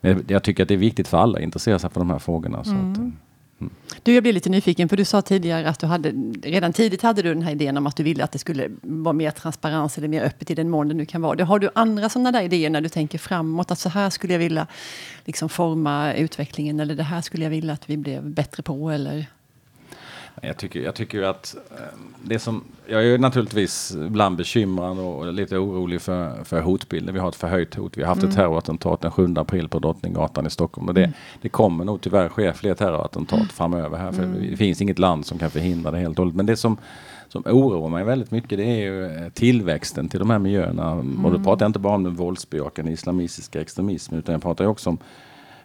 Men 0.00 0.24
jag 0.28 0.42
tycker 0.42 0.62
att 0.62 0.68
det 0.68 0.74
är 0.74 0.78
viktigt 0.78 1.08
för 1.08 1.18
alla 1.18 1.38
att 1.38 1.44
intressera 1.44 1.78
sig 1.78 1.90
för 1.90 2.00
de 2.00 2.10
här 2.10 2.18
frågorna. 2.18 2.62
Mm. 2.66 2.92
att, 2.92 2.98
mm. 2.98 3.12
Du, 4.02 4.14
jag 4.14 4.22
blir 4.22 4.32
lite 4.32 4.50
nyfiken, 4.50 4.88
för 4.88 4.96
du 4.96 5.04
sa 5.04 5.22
tidigare 5.22 5.68
att 5.68 5.78
du 5.78 5.86
hade, 5.86 6.10
redan 6.42 6.72
tidigt 6.72 7.02
hade 7.02 7.22
du 7.22 7.34
den 7.34 7.42
här 7.42 7.52
idén 7.52 7.76
om 7.76 7.86
att 7.86 7.96
du 7.96 8.02
ville 8.02 8.24
att 8.24 8.32
det 8.32 8.38
skulle 8.38 8.68
vara 8.82 9.12
mer 9.12 9.30
transparens 9.30 9.98
eller 9.98 10.08
mer 10.08 10.22
öppet 10.22 10.50
i 10.50 10.54
den 10.54 10.70
mån 10.70 10.88
det 10.88 10.94
nu 10.94 11.06
kan 11.06 11.22
vara. 11.22 11.44
Har 11.44 11.58
du 11.58 11.70
andra 11.74 12.08
sådana 12.08 12.32
där 12.32 12.42
idéer 12.42 12.70
när 12.70 12.80
du 12.80 12.88
tänker 12.88 13.18
framåt? 13.18 13.70
Att 13.70 13.78
så 13.78 13.88
här 13.88 14.10
skulle 14.10 14.34
jag 14.34 14.38
vilja 14.38 14.66
liksom 15.24 15.48
forma 15.48 16.14
utvecklingen 16.14 16.80
eller 16.80 16.94
det 16.94 17.02
här 17.02 17.20
skulle 17.20 17.44
jag 17.44 17.50
vilja 17.50 17.72
att 17.72 17.90
vi 17.90 17.96
blev 17.96 18.30
bättre 18.30 18.62
på? 18.62 18.90
Eller? 18.90 19.26
Jag 20.40 20.56
tycker, 20.56 20.80
jag 20.80 20.94
tycker 20.94 21.22
att 21.22 21.56
eh, 21.70 21.84
det 22.22 22.38
som, 22.38 22.64
jag 22.86 23.06
är 23.06 23.18
naturligtvis 23.18 23.96
ibland 24.06 24.36
bekymrad 24.36 24.98
och 24.98 25.32
lite 25.32 25.56
orolig 25.56 26.00
för, 26.02 26.44
för 26.44 26.60
hotbilden. 26.60 27.14
Vi 27.14 27.20
har 27.20 27.28
ett 27.28 27.34
förhöjt 27.34 27.74
hot. 27.74 27.96
Vi 27.96 28.02
har 28.02 28.08
haft 28.08 28.22
mm. 28.22 28.30
ett 28.30 28.36
terrorattentat 28.36 29.00
den 29.00 29.10
7 29.10 29.34
april 29.36 29.68
på 29.68 29.78
Drottninggatan 29.78 30.46
i 30.46 30.50
Stockholm. 30.50 30.88
Och 30.88 30.94
det, 30.94 31.04
mm. 31.04 31.14
det 31.42 31.48
kommer 31.48 31.84
nog 31.84 32.00
tyvärr 32.00 32.28
ske 32.28 32.52
fler 32.52 32.74
terrorattentat 32.74 33.38
mm. 33.38 33.48
framöver 33.48 33.98
här. 33.98 34.12
För 34.12 34.22
mm. 34.22 34.50
det 34.50 34.56
finns 34.56 34.82
inget 34.82 34.98
land 34.98 35.26
som 35.26 35.38
kan 35.38 35.50
förhindra 35.50 35.90
det 35.90 35.98
helt 35.98 36.18
och 36.18 36.24
hållet. 36.24 36.36
Men 36.36 36.46
det 36.46 36.56
som, 36.56 36.76
som 37.28 37.42
oroar 37.46 37.88
mig 37.88 38.04
väldigt 38.04 38.30
mycket 38.30 38.58
det 38.58 38.64
är 38.64 38.80
ju 38.80 39.04
eh, 39.04 39.28
tillväxten 39.28 40.08
till 40.08 40.18
de 40.18 40.30
här 40.30 40.38
miljöerna. 40.38 40.92
Och 40.92 41.04
då 41.04 41.28
mm. 41.28 41.44
pratar 41.44 41.64
jag 41.64 41.68
inte 41.68 41.78
bara 41.78 41.94
om 41.94 42.04
den 42.04 42.14
våldsbejakande 42.14 42.92
islamistiska 42.92 43.60
extremismen 43.60 44.18
utan 44.18 44.32
jag 44.32 44.42
pratar 44.42 44.64
också 44.64 44.90
om 44.90 44.98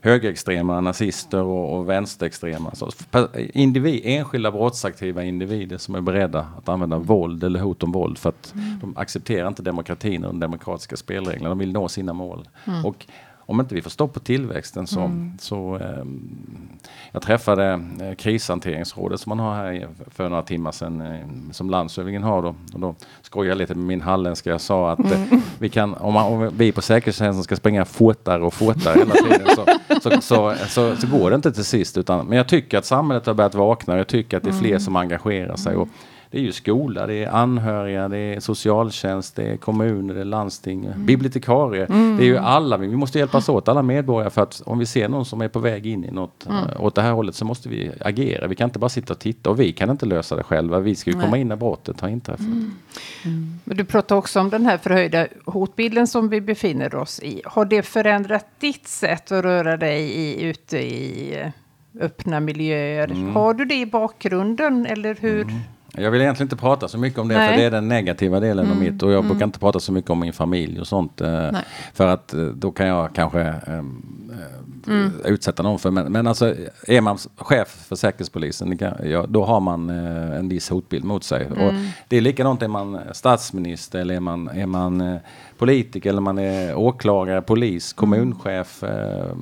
högerextrema 0.06 0.81
nazister 0.81 1.44
och, 1.44 1.78
och 1.78 1.90
vänsterextrema. 1.90 2.75
Så 2.75 2.92
individ, 3.34 4.02
enskilda 4.04 4.52
brottsaktiva 4.52 5.24
individer 5.24 5.78
som 5.78 5.96
är 5.96 6.02
beredda 6.02 6.48
att 6.57 6.69
använda 6.69 6.98
våld 6.98 7.44
eller 7.44 7.60
hot 7.60 7.84
om 7.84 7.92
våld 7.92 8.18
för 8.18 8.30
att 8.30 8.54
mm. 8.54 8.80
de 8.81 8.98
accepterar 8.98 9.48
inte 9.48 9.63
demokratin 9.63 10.25
och 10.25 10.31
de 10.31 10.40
demokratiska 10.40 10.98
spelreglerna. 10.98 11.50
De 11.50 11.60
vill 11.60 11.72
nå 11.72 11.88
sina 11.88 12.13
mål. 12.13 12.50
Mm. 12.66 12.86
Och 12.86 13.06
om 13.45 13.59
inte 13.59 13.75
vi 13.75 13.81
får 13.81 13.89
stopp 13.89 14.13
på 14.13 14.19
tillväxten 14.19 14.88
så... 14.88 15.00
Mm. 15.00 15.31
så 15.39 15.75
eh, 15.75 16.06
jag 17.15 17.21
träffade 17.21 17.80
eh, 18.01 18.15
krishanteringsrådet 18.15 19.19
som 19.19 19.30
man 19.30 19.39
har 19.39 19.56
här 19.56 19.88
för 20.12 20.30
några 20.30 20.44
timmar 20.44 20.71
sedan 20.71 21.01
eh, 21.01 21.51
som 21.51 21.69
landshövdingen 21.69 22.24
har 22.24 22.42
då. 22.42 22.56
Och 22.74 22.80
då 22.80 22.95
skojade 23.21 23.50
jag 23.50 23.57
lite 23.57 23.75
med 23.75 23.86
min 23.86 24.01
halländska. 24.01 24.50
Jag 24.50 24.62
sa 24.62 24.92
att 24.92 25.00
eh, 25.00 25.24
mm. 25.24 25.42
vi 25.59 25.69
kan, 25.69 25.94
om, 25.94 26.13
man, 26.13 26.25
om 26.25 26.51
vi 26.57 26.71
på 26.71 26.81
säkerhetstjänsten 26.81 27.44
ska 27.44 27.56
springa 27.56 27.86
fortare 27.86 28.44
och 28.44 28.53
fortare 28.53 29.00
hela 29.00 29.13
tiden 29.13 29.48
så, 29.56 29.65
så, 30.01 30.21
så, 30.21 30.56
så, 30.68 30.95
så 30.95 31.07
går 31.07 31.30
det 31.30 31.36
inte 31.36 31.51
till 31.51 31.65
sist. 31.65 31.98
Utan, 31.98 32.25
men 32.25 32.38
jag 32.38 32.48
tycker 32.48 32.77
att 32.77 32.86
samhället 32.86 33.25
har 33.25 33.33
börjat 33.33 33.56
vakna. 33.56 33.98
Jag 33.98 34.07
tycker 34.07 34.38
att 34.38 34.44
det 34.44 34.50
är 34.50 34.59
fler 34.59 34.69
mm. 34.69 34.80
som 34.80 34.95
engagerar 34.95 35.56
sig. 35.56 35.75
Och, 35.75 35.89
det 36.36 36.40
är 36.40 36.44
ju 36.44 36.52
skola, 36.52 37.08
det 37.08 37.24
är 37.24 37.30
anhöriga, 37.30 38.08
det 38.08 38.18
är 38.18 38.40
socialtjänst, 38.40 39.36
det 39.36 39.44
är 39.44 39.58
kommuner, 39.58 40.14
det 40.14 40.22
är 40.22 40.26
landsting, 40.26 40.86
mm. 40.86 41.06
bibliotekarier. 41.06 41.86
Mm. 41.86 42.18
Det 42.18 42.24
är 42.24 42.26
ju 42.26 42.38
alla, 42.38 42.78
vi 42.78 42.96
måste 42.96 43.20
hjälpas 43.20 43.50
åt, 43.50 43.68
alla 43.68 43.82
medborgare 43.82 44.30
för 44.30 44.42
att 44.42 44.62
om 44.66 44.80
vi 44.80 44.86
ser 44.86 45.10
någon 45.10 45.26
som 45.26 45.42
är 45.42 45.48
på 45.48 45.60
väg 45.60 45.86
in 45.86 46.06
i 46.06 46.12
något 46.12 46.46
mm. 46.46 46.58
uh, 46.58 46.84
åt 46.84 46.96
det 46.96 47.02
här 47.02 47.12
hållet 47.12 47.36
så 47.36 47.46
måste 47.46 47.70
vi 47.70 47.92
agera. 48.02 48.48
Vi 48.48 48.56
kan 48.56 48.70
inte 48.70 48.80
bara 48.80 48.90
sitta 48.90 49.14
och 49.14 49.20
titta 49.20 49.50
och 49.50 49.60
vi 49.60 49.74
kan 49.74 49.90
inte 49.90 50.06
lösa 50.06 50.36
det 50.36 50.44
själva. 50.44 50.80
Vi 50.80 50.96
ska 50.96 51.12
ju 51.12 51.20
komma 51.20 51.38
in 51.38 51.48
när 51.48 51.56
brottet 51.56 52.02
har 52.02 52.10
inträffat. 52.10 52.46
Mm. 52.46 52.72
Mm. 53.26 53.60
Men 53.64 53.78
du 53.78 53.86
pratar 53.86 54.16
också 54.16 54.40
om 54.40 54.50
den 54.50 54.66
här 54.66 54.78
förhöjda 54.78 55.28
hotbilden 55.46 56.08
som 56.08 56.30
vi 56.30 56.42
befinner 56.42 56.96
oss 56.96 57.20
i. 57.20 57.42
Har 57.46 57.66
det 57.66 57.84
förändrat 57.84 58.46
ditt 58.60 58.88
sätt 58.88 59.32
att 59.32 59.44
röra 59.44 59.78
dig 59.78 60.02
i, 60.02 60.44
ute 60.44 60.78
i 60.78 61.34
eh, 61.42 61.52
öppna 62.04 62.40
miljöer? 62.40 63.12
Mm. 63.12 63.36
Har 63.36 63.54
du 63.54 63.66
det 63.66 63.76
i 63.76 63.86
bakgrunden 63.86 64.86
eller 64.86 65.18
hur? 65.20 65.48
Jag 65.97 66.12
vill 66.12 66.21
egentligen 66.21 66.45
inte 66.45 66.56
prata 66.56 66.88
så 66.88 66.97
mycket 66.97 67.19
om 67.19 67.27
det, 67.27 67.38
Nej. 67.38 67.50
för 67.50 67.57
det 67.57 67.63
är 67.63 67.71
den 67.71 67.88
negativa 67.88 68.39
delen 68.39 68.65
mm. 68.65 68.77
av 68.77 68.83
mitt. 68.83 69.03
Och 69.03 69.12
jag 69.12 69.19
mm. 69.19 69.30
brukar 69.30 69.45
inte 69.45 69.59
prata 69.59 69.80
så 69.80 69.92
mycket 69.92 70.12
om 70.12 70.19
min 70.19 70.33
familj 70.33 70.80
och 70.80 70.88
sånt. 70.88 71.21
Eh, 71.21 71.50
för 71.94 72.07
att 72.07 72.33
eh, 72.33 72.45
då 72.45 72.71
kan 72.71 72.88
jag 72.88 73.15
kanske 73.15 73.42
eh, 73.42 73.83
mm. 74.88 75.12
utsätta 75.25 75.63
någon 75.63 75.80
för. 75.80 75.92
Men, 75.92 76.12
men 76.12 76.27
alltså, 76.27 76.56
är 76.88 77.01
man 77.01 77.18
chef 77.38 77.86
för 77.88 77.95
Säkerhetspolisen, 77.95 78.77
ja, 79.03 79.25
då 79.30 79.45
har 79.45 79.59
man 79.59 79.89
eh, 79.89 80.39
en 80.39 80.50
viss 80.50 80.69
hotbild 80.69 81.03
mot 81.03 81.24
sig. 81.24 81.47
Och 81.51 81.57
mm. 81.57 81.88
det 82.07 82.18
är 82.18 82.21
likadant, 82.21 82.62
är 82.62 82.68
man 82.68 83.00
statsminister 83.12 84.00
eller 84.00 84.15
är 84.15 84.19
man, 84.19 84.48
är 84.48 84.65
man 84.65 85.20
politiker 85.58 86.10
eller 86.10 86.22
man 86.22 86.38
är 86.38 86.75
åklagare, 86.75 87.41
polis, 87.41 87.93
mm. 87.93 87.96
kommunchef. 87.98 88.84
Eh, 88.84 89.36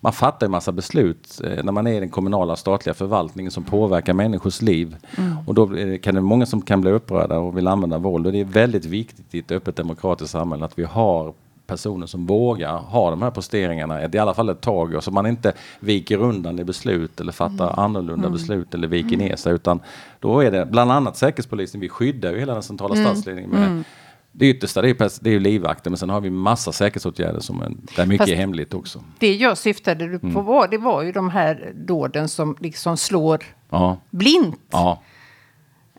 man 0.00 0.12
fattar 0.12 0.46
en 0.46 0.50
massa 0.50 0.72
beslut 0.72 1.40
när 1.62 1.72
man 1.72 1.86
är 1.86 1.92
i 1.92 2.00
den 2.00 2.08
kommunala 2.08 2.56
statliga 2.56 2.94
förvaltningen 2.94 3.52
som 3.52 3.64
påverkar 3.64 4.12
människors 4.12 4.62
liv. 4.62 4.96
Mm. 5.16 5.36
Och 5.46 5.54
då 5.54 5.69
kan 6.02 6.14
det 6.14 6.20
många 6.20 6.46
som 6.46 6.62
kan 6.62 6.80
bli 6.80 6.90
upprörda 6.90 7.38
och 7.38 7.56
vill 7.56 7.66
använda 7.66 7.98
våld. 7.98 8.26
Och 8.26 8.32
det 8.32 8.40
är 8.40 8.44
väldigt 8.44 8.84
viktigt 8.84 9.34
i 9.34 9.38
ett 9.38 9.52
öppet 9.52 9.76
demokratiskt 9.76 10.32
samhälle 10.32 10.64
att 10.64 10.78
vi 10.78 10.84
har 10.84 11.32
personer 11.70 12.06
som 12.06 12.26
vågar 12.26 12.78
ha 12.78 13.10
de 13.10 13.22
här 13.22 13.30
posteringarna 13.30 14.08
i 14.12 14.18
alla 14.18 14.34
fall 14.34 14.48
ett 14.48 14.60
tag 14.60 14.94
och 14.94 15.04
så 15.04 15.10
man 15.10 15.26
inte 15.26 15.52
viker 15.80 16.18
undan 16.18 16.58
i 16.58 16.64
beslut 16.64 17.20
eller 17.20 17.32
fattar 17.32 17.66
mm. 17.66 17.78
annorlunda 17.78 18.26
mm. 18.26 18.32
beslut 18.32 18.74
eller 18.74 18.88
viker 18.88 19.14
mm. 19.14 19.28
ner 19.28 19.36
sig 19.36 19.54
utan 19.54 19.80
då 20.20 20.40
är 20.40 20.50
det 20.50 20.66
bland 20.66 20.92
annat 20.92 21.16
Säkerhetspolisen, 21.16 21.80
vi 21.80 21.88
skyddar 21.88 22.32
ju 22.32 22.38
hela 22.38 22.52
den 22.52 22.62
centrala 22.62 22.94
mm. 22.94 23.06
statsledningen 23.06 23.50
med 23.50 23.66
mm. 23.66 23.84
det 24.32 24.46
yttersta 24.46 24.82
det 24.82 24.88
är, 24.88 25.24
det 25.24 25.34
är 25.34 25.40
livvakter 25.40 25.90
men 25.90 25.96
sen 25.96 26.10
har 26.10 26.20
vi 26.20 26.30
massa 26.30 26.72
säkerhetsåtgärder 26.72 27.40
som 27.40 27.62
är, 27.62 27.72
där 27.96 28.06
mycket 28.06 28.18
Fast 28.18 28.32
är 28.32 28.36
hemligt 28.36 28.74
också. 28.74 29.04
Det 29.18 29.34
jag 29.34 29.58
syftade 29.58 30.18
på 30.18 30.26
mm. 30.26 30.44
var, 30.44 30.68
det 30.68 30.78
var 30.78 31.02
ju 31.02 31.12
de 31.12 31.30
här 31.30 31.72
dåden 31.74 32.28
som 32.28 32.56
liksom 32.60 32.96
slår 32.96 33.44
ja. 33.70 33.96
blint. 34.10 34.60
Ja. 34.70 35.02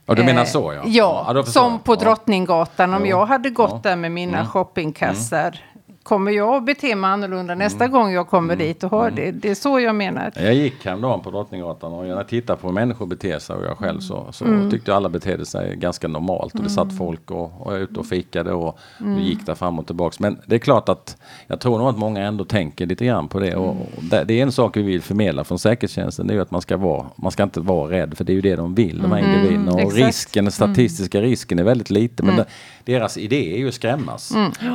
Ja, 0.06 0.16
du 0.16 0.24
menar 0.24 0.46
så 0.46 0.74
ja. 0.74 0.82
Ja, 0.86 1.32
ja 1.36 1.44
som 1.44 1.80
på 1.80 1.96
Drottninggatan. 1.96 2.94
Om 2.94 3.06
jag 3.06 3.26
hade 3.26 3.50
gått 3.50 3.84
där 3.84 3.96
med 3.96 4.12
mina 4.12 4.38
mm. 4.38 4.48
shoppingkassar. 4.48 5.60
Mm 6.02 6.12
kommer 6.12 6.32
jag 6.32 6.56
att 6.56 6.66
bete 6.66 6.96
mig 6.96 7.12
annorlunda 7.12 7.56
nästa 7.56 7.84
mm. 7.84 7.92
gång 7.92 8.12
jag 8.12 8.28
kommer 8.28 8.54
mm. 8.54 8.68
dit 8.68 8.84
och 8.84 8.90
har 8.90 9.08
mm. 9.08 9.16
det. 9.16 9.32
Det 9.32 9.50
är 9.50 9.56
så 9.56 9.80
jag 9.80 9.96
menar. 9.96 10.32
Jag 10.36 10.54
gick 10.54 10.86
häromdagen 10.86 11.22
på 11.22 11.32
Drottninggatan 11.32 11.94
och 11.94 12.08
jag 12.08 12.28
tittar 12.28 12.56
på 12.56 12.68
hur 12.68 12.74
människor 12.74 13.06
beter 13.06 13.40
sig 13.40 13.56
och 13.56 13.66
jag 13.66 13.78
själv 13.78 14.00
så, 14.00 14.28
så 14.32 14.46
mm. 14.46 14.72
tyckte 14.72 14.96
alla 14.96 15.10
betedde 15.10 15.46
sig 15.46 15.76
ganska 15.76 16.08
normalt. 16.08 16.54
Och 16.56 16.64
det 16.64 16.70
satt 16.70 16.84
mm. 16.84 16.98
folk 16.98 17.32
och, 17.32 17.68
och 17.68 17.72
ute 17.72 18.00
och 18.00 18.06
fikade 18.06 18.52
och, 18.52 18.68
och 18.68 19.02
mm. 19.02 19.20
gick 19.20 19.46
där 19.46 19.56
fram 19.56 19.80
och 19.80 19.86
tillbaks. 19.86 20.20
Men 20.20 20.38
det 20.46 20.56
är 20.56 20.60
klart 20.60 20.90
att 20.90 21.18
jag 21.48 21.60
tror 21.60 21.78
nog 21.78 21.88
att 21.88 21.98
många 21.98 22.22
ändå 22.22 22.46
tänker 22.46 22.86
lite 22.86 23.06
grann 23.06 23.28
på 23.28 23.40
det. 23.40 23.56
Och, 23.56 23.70
och 23.70 24.04
det, 24.04 24.24
det, 24.24 24.40
är 24.40 24.44
en 24.44 24.52
sak 24.52 24.78
vi 24.78 24.82
vill 24.82 25.02
förmedla 25.02 25.44
från 25.44 25.60
säkerhetstjänsten. 25.60 26.28
Det 26.28 26.34
är 26.34 26.36
ju 26.36 26.42
att 26.42 26.52
man 26.52 26.62
ska 26.62 26.78
vara, 26.78 27.06
man 27.16 27.32
ska 27.32 27.44
inte 27.44 27.60
vara 27.60 27.92
rädd 27.92 28.18
för 28.18 28.24
det 28.24 28.32
är 28.32 28.36
ju 28.36 28.42
det 28.42 28.56
de 28.56 28.76
vill, 28.76 29.02
de 29.02 29.12
här 29.12 29.20
individerna. 29.20 29.72
Och 29.72 29.94
risken, 29.94 30.46
den 30.46 30.52
statistiska 30.52 31.22
risken 31.22 31.60
är 31.60 31.64
väldigt 31.64 31.90
liten. 31.90 32.26
Men 32.26 32.36
det, 32.36 32.46
deras 32.84 33.18
idé 33.18 33.54
är 33.54 33.58
ju 33.58 33.68
att 33.68 33.74
skrämmas. 33.74 34.34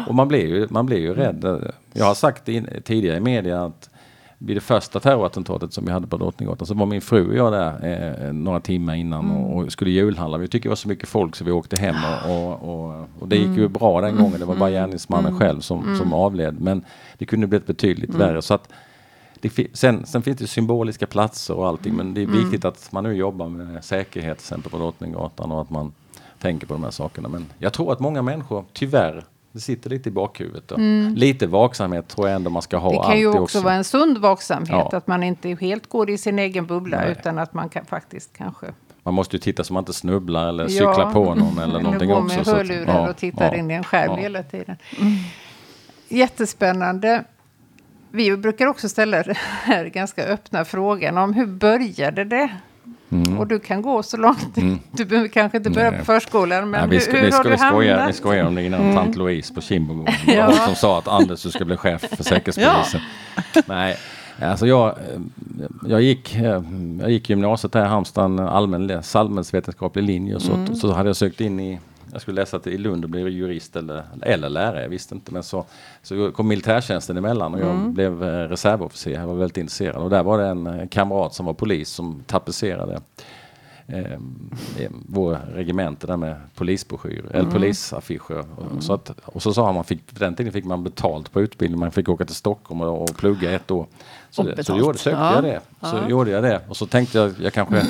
Och 0.09 0.15
man 0.15 0.29
blir 0.29 0.47
ju, 0.47 0.67
man 0.71 0.87
blir 0.87 0.99
ju 0.99 1.16
rädd. 1.17 1.73
Jag 1.93 2.05
har 2.05 2.15
sagt 2.15 2.49
in, 2.49 2.69
tidigare 2.85 3.17
i 3.17 3.21
media 3.21 3.65
att 3.65 3.91
vid 4.39 4.57
det 4.57 4.61
första 4.61 5.01
terrorattentatet 5.01 5.73
som 5.73 5.85
vi 5.85 5.93
hade 5.93 6.07
på 6.07 6.17
Drottninggatan 6.17 6.67
så 6.67 6.75
var 6.75 6.87
min 6.87 7.01
fru 7.01 7.29
och 7.29 7.37
jag 7.37 7.53
där 7.53 8.27
eh, 8.27 8.33
några 8.33 8.61
timmar 8.61 8.95
innan 8.95 9.25
mm. 9.25 9.37
och, 9.37 9.65
och, 9.65 9.73
skulle 9.73 9.91
julhandla. 9.91 10.39
Vi 10.39 10.49
tyckte 10.49 10.69
det 10.69 10.71
var 10.71 10.77
så 10.77 10.89
mycket 10.89 11.09
folk 11.09 11.37
så 11.37 11.45
vi 11.45 11.51
åkte 11.51 11.81
hem 11.81 11.97
och, 12.29 12.53
och, 12.63 13.09
och 13.21 13.29
det 13.29 13.37
gick 13.37 13.47
mm. 13.47 13.59
ju 13.59 13.69
bra 13.69 14.01
den 14.01 14.17
gången. 14.17 14.41
Det 14.41 14.47
var 14.47 14.55
bara 14.55 14.69
mm. 14.69 14.81
gärningsmannen 14.81 15.27
mm. 15.27 15.39
själv 15.39 15.61
som, 15.61 15.83
som 15.83 15.95
mm. 15.95 16.13
avled. 16.13 16.61
Men 16.61 16.85
det 17.19 17.27
kunde 17.27 17.47
blivit 17.47 17.67
betydligt 17.67 18.15
värre. 18.15 18.43
Så 18.43 18.55
att 18.55 18.69
sen, 19.73 20.07
sen 20.07 20.23
finns 20.23 20.39
det 20.39 20.47
symboliska 20.47 21.07
platser 21.07 21.55
och 21.55 21.67
allting 21.67 21.95
men 21.95 22.15
det 22.15 22.21
är 22.21 22.25
mm. 22.25 22.43
viktigt 22.43 22.65
att 22.65 22.93
man 22.93 23.05
nu 23.05 23.13
jobbar 23.13 23.49
med 23.49 23.85
säkerhet 23.85 24.39
till 24.39 24.45
exempel 24.45 24.71
på 24.71 24.79
Drottninggatan 24.79 25.53
och 25.53 25.61
att 25.61 25.71
man 25.71 25.93
tänker 26.39 26.67
på 26.67 26.75
de 26.75 26.85
här 26.85 26.91
sakerna. 26.91 27.29
Men 27.29 27.47
jag 27.59 27.73
tror 27.73 27.93
att 27.93 28.01
många 28.01 28.23
människor 28.23 28.65
tyvärr 28.73 29.25
det 29.57 29.61
sitter 29.61 29.91
lite 29.91 30.09
i 30.09 30.13
bakhuvudet. 30.13 30.71
Mm. 30.71 31.15
Lite 31.15 31.47
vaksamhet 31.47 32.09
tror 32.09 32.29
jag 32.29 32.37
ändå 32.37 32.51
man 32.51 32.63
ska 32.63 32.77
ha. 32.77 32.91
Det 32.91 33.09
kan 33.09 33.19
ju 33.19 33.29
också, 33.29 33.41
också, 33.41 33.61
vara 33.61 33.75
en 33.75 33.85
sund 33.85 34.19
vaksamhet. 34.19 34.87
Ja. 34.93 34.99
Att 34.99 35.07
man 35.07 35.23
inte 35.23 35.49
helt 35.61 35.89
går 35.89 36.11
i 36.11 36.19
sin 36.19 36.39
egen 36.39 36.67
bubbla 36.67 36.97
Nej. 36.97 37.11
utan 37.13 37.39
att 37.39 37.55
man 37.55 37.69
kan, 37.69 37.85
faktiskt 37.85 38.37
kanske 38.37 38.67
man 39.07 39.15
måste 39.15 39.37
ju 39.37 39.41
titta 39.41 39.65
så 39.65 39.73
man 39.73 39.81
inte 39.81 39.93
snubblar 39.93 40.49
eller 40.49 40.65
ja. 40.65 40.69
cyklar 40.69 41.13
på 41.13 41.35
någon 41.35 41.59
eller 41.59 41.81
någonting 41.81 42.13
också. 42.13 42.37
med 42.37 42.47
hörlurar 42.47 42.95
ja, 42.95 43.11
och 43.11 43.17
tittar 43.17 43.53
ja, 43.53 43.59
in 43.59 43.71
i 43.71 43.75
en 43.75 43.85
skärm 43.85 44.11
ja. 44.11 44.17
hela 44.17 44.43
tiden. 44.43 44.77
Mm. 45.01 45.13
Jättespännande. 46.09 47.25
Vi 48.11 48.37
brukar 48.37 48.67
också 48.67 48.89
ställa 48.89 49.23
den 49.23 49.35
här 49.63 49.85
ganska 49.85 50.25
öppna 50.25 50.65
frågan 50.65 51.19
om 51.19 51.33
hur 51.33 51.47
började 51.47 52.25
det? 52.25 52.51
Mm. 53.11 53.39
Och 53.39 53.47
du 53.47 53.59
kan 53.59 53.83
gå 53.83 54.03
så 54.03 54.17
långt. 54.17 54.57
Mm. 54.57 54.79
Du 54.91 55.05
behöver 55.05 55.29
kanske 55.29 55.59
inte 55.59 55.71
börja 55.71 55.91
Nej. 55.91 55.99
på 55.99 56.05
förskolan. 56.05 56.71
Men 56.71 56.81
Nej, 56.81 56.99
vi, 56.99 57.01
ska, 57.01 57.13
hur, 57.13 57.21
hur 57.21 57.31
ska, 57.31 57.43
har 57.43 57.51
vi, 57.51 57.57
skoja, 57.57 58.07
vi 58.07 58.13
skojar 58.13 58.45
om 58.45 58.55
det 58.55 58.63
innan 58.63 58.81
mm. 58.81 58.95
tant 58.95 59.17
Louise 59.17 59.55
på 59.55 59.61
Kimbogården. 59.61 60.15
ja. 60.27 60.47
Hon 60.47 60.55
som 60.55 60.75
sa 60.75 60.99
att 60.99 61.09
Anders 61.09 61.43
du 61.43 61.51
ska 61.51 61.65
bli 61.65 61.77
chef 61.77 62.01
för 62.01 62.25
Säkerhetspolisen. 62.25 63.01
ja. 63.55 63.63
Nej, 63.67 63.97
alltså 64.41 64.67
jag, 64.67 64.95
jag, 65.89 66.03
gick, 66.03 66.37
jag 67.01 67.11
gick 67.11 67.31
gymnasiet 67.31 67.75
här 67.75 67.85
i 67.85 67.89
Halmstad, 67.89 68.41
allmän 68.41 69.03
samhällsvetenskaplig 69.03 70.03
linje. 70.03 70.35
Och 70.35 70.43
så, 70.43 70.55
mm. 70.55 70.75
så 70.75 70.93
hade 70.93 71.09
jag 71.09 71.17
sökt 71.17 71.41
in 71.41 71.61
i 71.61 71.81
jag 72.17 72.23
skulle 72.23 72.41
läsa 72.41 72.59
till 72.59 72.73
i 72.73 72.79
Lund 72.79 73.05
och 73.05 73.11
bli 73.11 73.21
jurist 73.21 73.77
eller, 73.77 74.05
eller 74.23 74.49
lärare, 74.49 74.83
jag 74.83 74.89
visste 74.89 75.15
inte. 75.15 75.33
Men 75.33 75.43
så, 75.43 75.65
så 76.03 76.33
kom 76.33 76.49
militärtjänsten 76.49 77.17
emellan 77.17 77.55
och 77.55 77.61
jag 77.61 77.71
mm. 77.71 77.95
blev 77.95 78.25
eh, 78.25 78.49
reservofficer. 78.49 79.11
Jag 79.11 79.27
var 79.27 79.35
väldigt 79.35 79.57
intresserad 79.57 79.97
och 79.97 80.11
där 80.11 80.23
var 80.23 80.39
det 80.39 80.47
en 80.47 80.67
eh, 80.67 80.89
kamrat 80.89 81.35
som 81.35 81.47
var 81.47 81.55
polis 81.55 81.89
som 81.89 82.23
tapetserade 82.27 83.01
eh, 83.87 84.13
eh, 84.79 84.91
vår 85.09 85.41
regemente 85.55 86.07
där 86.07 86.17
med 86.17 86.37
polisbroschyrer, 86.55 87.21
mm. 87.21 87.41
eller 87.41 87.51
polisaffischer. 87.51 88.45
Mm. 88.71 88.81
Så 88.81 88.93
att, 88.93 89.11
och 89.25 89.43
så 89.43 89.55
sa 89.55 89.67
han, 89.67 89.75
man 89.75 89.85
fick, 89.85 90.07
på 90.15 90.19
den 90.19 90.35
tiden 90.35 90.53
fick 90.53 90.65
man 90.65 90.85
betalt 90.85 91.33
på 91.33 91.41
utbildning, 91.41 91.81
man 91.81 91.91
fick 91.91 92.09
åka 92.09 92.25
till 92.25 92.35
Stockholm 92.35 92.81
och, 92.81 93.03
och 93.03 93.17
plugga 93.17 93.53
ett 93.53 93.71
år. 93.71 93.87
Så, 94.31 94.43
det, 94.43 94.65
så 94.65 94.77
gjorde, 94.77 94.99
sökte 94.99 95.21
ja. 95.21 95.35
jag 95.35 95.45
det. 95.45 95.61
Så 95.81 95.97
ja. 95.97 96.09
gjorde 96.09 96.31
jag 96.31 96.43
det. 96.43 96.61
Och 96.69 96.77
så 96.77 96.87
tänkte 96.87 97.19
jag, 97.19 97.35
jag 97.41 97.53
kanske 97.53 97.87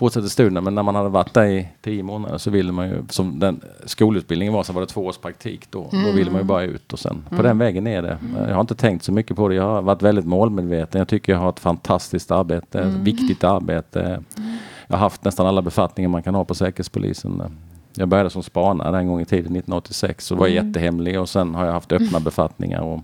fortsatte 0.00 0.28
studierna. 0.28 0.60
Men 0.60 0.74
när 0.74 0.82
man 0.82 0.94
hade 0.94 1.08
varit 1.08 1.34
där 1.34 1.44
i 1.44 1.68
tio 1.82 2.02
månader 2.02 2.38
så 2.38 2.50
ville 2.50 2.72
man 2.72 2.88
ju, 2.88 3.02
som 3.08 3.38
den 3.38 3.60
skolutbildningen 3.84 4.54
var, 4.54 4.62
så 4.62 4.72
var 4.72 4.80
det 4.80 4.86
två 4.86 5.06
års 5.06 5.18
praktik 5.18 5.70
då. 5.70 5.88
Mm. 5.92 6.04
Då 6.04 6.12
ville 6.12 6.30
man 6.30 6.40
ju 6.40 6.46
bara 6.46 6.62
ut 6.62 6.92
och 6.92 6.98
sen 6.98 7.12
mm. 7.12 7.36
på 7.36 7.42
den 7.42 7.58
vägen 7.58 7.86
är 7.86 8.02
det. 8.02 8.18
Jag 8.48 8.54
har 8.54 8.60
inte 8.60 8.74
tänkt 8.74 9.04
så 9.04 9.12
mycket 9.12 9.36
på 9.36 9.48
det. 9.48 9.54
Jag 9.54 9.62
har 9.62 9.82
varit 9.82 10.02
väldigt 10.02 10.26
målmedveten. 10.26 10.98
Jag 10.98 11.08
tycker 11.08 11.32
jag 11.32 11.38
har 11.38 11.48
ett 11.48 11.60
fantastiskt 11.60 12.30
arbete, 12.30 12.80
mm. 12.80 13.04
viktigt 13.04 13.44
arbete. 13.44 14.22
Jag 14.86 14.96
har 14.96 15.00
haft 15.00 15.24
nästan 15.24 15.46
alla 15.46 15.62
befattningar 15.62 16.08
man 16.08 16.22
kan 16.22 16.34
ha 16.34 16.44
på 16.44 16.54
Säkerhetspolisen. 16.54 17.42
Jag 17.94 18.08
började 18.08 18.30
som 18.30 18.42
spanare 18.42 18.98
en 18.98 19.06
gång 19.06 19.20
i 19.20 19.24
tiden, 19.24 19.56
1986, 19.56 20.30
och 20.30 20.38
var 20.38 20.46
mm. 20.46 20.66
jättehemlig 20.66 21.20
och 21.20 21.28
sen 21.28 21.54
har 21.54 21.66
jag 21.66 21.72
haft 21.72 21.92
öppna 21.92 22.20
befattningar. 22.20 22.80
Och, 22.80 23.00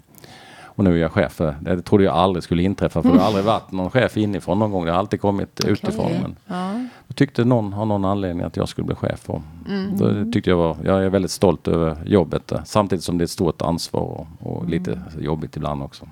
och 0.76 0.84
nu 0.84 0.94
är 0.94 1.02
jag 1.02 1.12
chef 1.12 1.40
det. 1.60 1.82
trodde 1.82 2.04
jag 2.04 2.14
aldrig 2.14 2.42
skulle 2.42 2.62
inträffa 2.62 3.02
för 3.02 3.12
det 3.12 3.18
har 3.18 3.26
aldrig 3.26 3.44
varit 3.44 3.72
någon 3.72 3.90
chef 3.90 4.16
inifrån 4.16 4.58
någon 4.58 4.70
gång. 4.70 4.84
Det 4.84 4.90
har 4.90 4.98
alltid 4.98 5.20
kommit 5.20 5.60
okay. 5.60 5.72
utifrån. 5.72 6.12
Men 6.22 6.36
ja. 6.46 6.88
Då 7.08 7.14
tyckte 7.14 7.44
någon 7.44 7.74
av 7.74 7.86
någon 7.86 8.04
anledning 8.04 8.46
att 8.46 8.56
jag 8.56 8.68
skulle 8.68 8.84
bli 8.84 8.94
chef. 8.94 9.30
Och 9.30 9.42
mm. 9.68 9.98
Då 9.98 10.32
tyckte 10.32 10.50
jag 10.50 10.56
var, 10.56 10.76
jag 10.84 11.04
är 11.04 11.08
väldigt 11.08 11.30
stolt 11.30 11.68
över 11.68 11.96
jobbet 12.06 12.52
samtidigt 12.64 13.04
som 13.04 13.18
det 13.18 13.22
är 13.22 13.24
ett 13.24 13.30
stort 13.30 13.62
ansvar 13.62 14.00
och, 14.00 14.26
och 14.40 14.58
mm. 14.58 14.70
lite 14.70 15.02
jobbigt 15.18 15.56
ibland 15.56 15.82
också. 15.82 16.06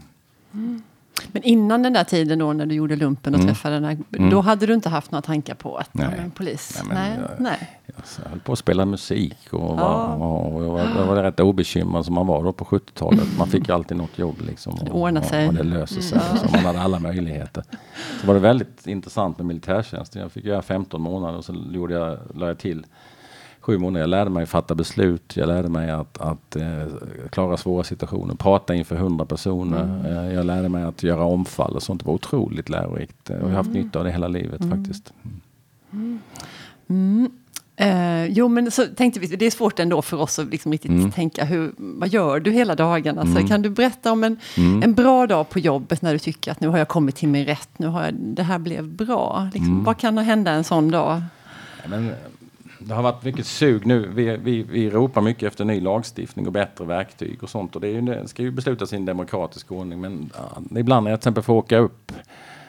Mm. 1.20 1.30
Men 1.32 1.42
innan 1.42 1.82
den 1.82 1.92
där 1.92 2.04
tiden 2.04 2.38
då 2.38 2.52
när 2.52 2.66
du 2.66 2.74
gjorde 2.74 2.96
lumpen 2.96 3.34
och 3.34 3.40
mm. 3.40 3.54
träffade 3.54 3.74
den 3.74 3.84
här, 3.84 3.98
mm. 4.16 4.30
då 4.30 4.40
hade 4.40 4.66
du 4.66 4.74
inte 4.74 4.88
haft 4.88 5.10
några 5.10 5.22
tankar 5.22 5.54
på 5.54 5.76
att 5.76 5.94
nej. 5.94 6.06
en 6.18 6.30
polis? 6.30 6.82
Nej, 6.88 6.96
nej. 6.96 7.18
Jag, 7.20 7.40
nej. 7.40 7.80
Jag 7.86 8.30
höll 8.30 8.40
på 8.40 8.52
att 8.52 8.58
spela 8.58 8.84
musik 8.84 9.38
och, 9.50 9.76
var, 9.76 10.16
och 10.16 10.64
jag, 10.64 10.70
var, 10.70 10.80
jag 10.80 11.06
var 11.06 11.22
rätt 11.22 11.40
obekymrad 11.40 12.04
som 12.04 12.14
man 12.14 12.26
var 12.26 12.44
då 12.44 12.52
på 12.52 12.64
70-talet. 12.64 13.38
Man 13.38 13.48
fick 13.48 13.68
alltid 13.68 13.96
något 13.96 14.18
jobb 14.18 14.36
liksom. 14.46 14.72
Och, 14.72 14.84
det 14.84 14.90
ordnade 14.90 15.26
sig. 15.26 15.48
Och, 15.48 15.54
det 15.54 15.62
löser 15.62 16.00
sig. 16.00 16.20
Mm. 16.30 16.38
Så 16.38 16.50
man 16.50 16.64
hade 16.64 16.80
alla 16.80 16.98
möjligheter. 16.98 17.64
Så 18.20 18.26
var 18.26 18.34
det 18.34 18.40
väldigt 18.40 18.86
intressant 18.86 19.38
med 19.38 19.46
militärtjänsten. 19.46 20.22
Jag 20.22 20.32
fick 20.32 20.44
göra 20.44 20.62
15 20.62 21.02
månader 21.02 21.38
och 21.38 21.44
så 21.44 21.64
gjorde 21.72 21.94
jag, 21.94 22.18
la 22.34 22.46
jag 22.46 22.58
till 22.58 22.86
sju 23.64 23.78
månader. 23.78 24.00
Jag 24.00 24.10
lärde 24.10 24.30
mig 24.30 24.46
fatta 24.46 24.74
beslut. 24.74 25.36
Jag 25.36 25.46
lärde 25.46 25.68
mig 25.68 25.90
att, 25.90 26.18
att 26.20 26.56
eh, 26.56 26.86
klara 27.30 27.56
svåra 27.56 27.84
situationer. 27.84 28.34
Prata 28.34 28.74
inför 28.74 28.96
hundra 28.96 29.24
personer. 29.24 29.82
Mm. 29.82 30.06
Eh, 30.06 30.34
jag 30.34 30.46
lärde 30.46 30.68
mig 30.68 30.84
att 30.84 31.02
göra 31.02 31.24
omfall 31.24 31.76
och 31.76 31.82
sånt. 31.82 32.00
Det 32.00 32.06
var 32.06 32.14
otroligt 32.14 32.68
lärorikt. 32.68 33.30
Och 33.30 33.36
jag 33.36 33.42
har 33.42 33.50
haft 33.50 33.70
mm. 33.70 33.82
nytta 33.82 33.98
av 33.98 34.04
det 34.04 34.10
hela 34.10 34.28
livet 34.28 34.60
mm. 34.60 34.78
faktiskt. 34.78 35.12
Mm. 35.92 36.20
mm. 36.88 37.30
Eh, 37.76 38.26
jo, 38.26 38.48
men 38.48 38.70
så 38.70 38.86
tänkte 38.86 39.20
vi, 39.20 39.26
det 39.26 39.46
är 39.46 39.50
svårt 39.50 39.78
ändå 39.78 40.02
för 40.02 40.20
oss 40.20 40.38
att 40.38 40.46
liksom 40.46 40.72
riktigt 40.72 40.90
mm. 40.90 41.10
tänka, 41.10 41.44
hur, 41.44 41.72
vad 41.76 42.08
gör 42.08 42.40
du 42.40 42.50
hela 42.50 42.74
dagen? 42.74 43.18
Alltså, 43.18 43.36
mm. 43.36 43.48
Kan 43.48 43.62
du 43.62 43.70
berätta 43.70 44.12
om 44.12 44.24
en, 44.24 44.36
mm. 44.56 44.82
en 44.82 44.94
bra 44.94 45.26
dag 45.26 45.50
på 45.50 45.58
jobbet 45.58 46.02
när 46.02 46.12
du 46.12 46.18
tycker 46.18 46.50
att 46.50 46.60
nu 46.60 46.68
har 46.68 46.78
jag 46.78 46.88
kommit 46.88 47.16
till 47.16 47.28
min 47.28 47.44
rätt, 47.44 47.68
nu 47.76 47.86
har 47.86 48.04
jag, 48.04 48.14
det 48.14 48.42
här 48.42 48.58
blev 48.58 48.88
bra. 48.88 49.48
Liksom, 49.54 49.84
Vad 49.84 49.98
kan 49.98 50.18
hända 50.18 50.50
en 50.50 50.64
sån 50.64 50.90
dag? 50.90 51.22
Men, 51.86 52.12
det 52.84 52.94
har 52.94 53.02
varit 53.02 53.24
mycket 53.24 53.46
sug 53.46 53.86
nu. 53.86 54.08
Vi, 54.14 54.36
vi, 54.36 54.62
vi 54.62 54.90
ropar 54.90 55.20
mycket 55.20 55.42
efter 55.42 55.64
ny 55.64 55.80
lagstiftning 55.80 56.46
och 56.46 56.52
bättre 56.52 56.84
verktyg 56.84 57.42
och 57.42 57.50
sånt. 57.50 57.74
Och 57.74 57.80
det, 57.80 57.88
ju, 57.88 58.00
det 58.00 58.28
ska 58.28 58.42
ju 58.42 58.50
beslutas 58.50 58.92
i 58.92 58.96
en 58.96 59.04
demokratisk 59.04 59.72
ordning. 59.72 60.00
Men 60.00 60.30
ja, 60.34 60.78
ibland 60.78 61.04
när 61.04 61.10
jag 61.10 61.20
till 61.20 61.28
exempel 61.28 61.42
får 61.42 61.54
åka 61.54 61.78
upp 61.78 62.12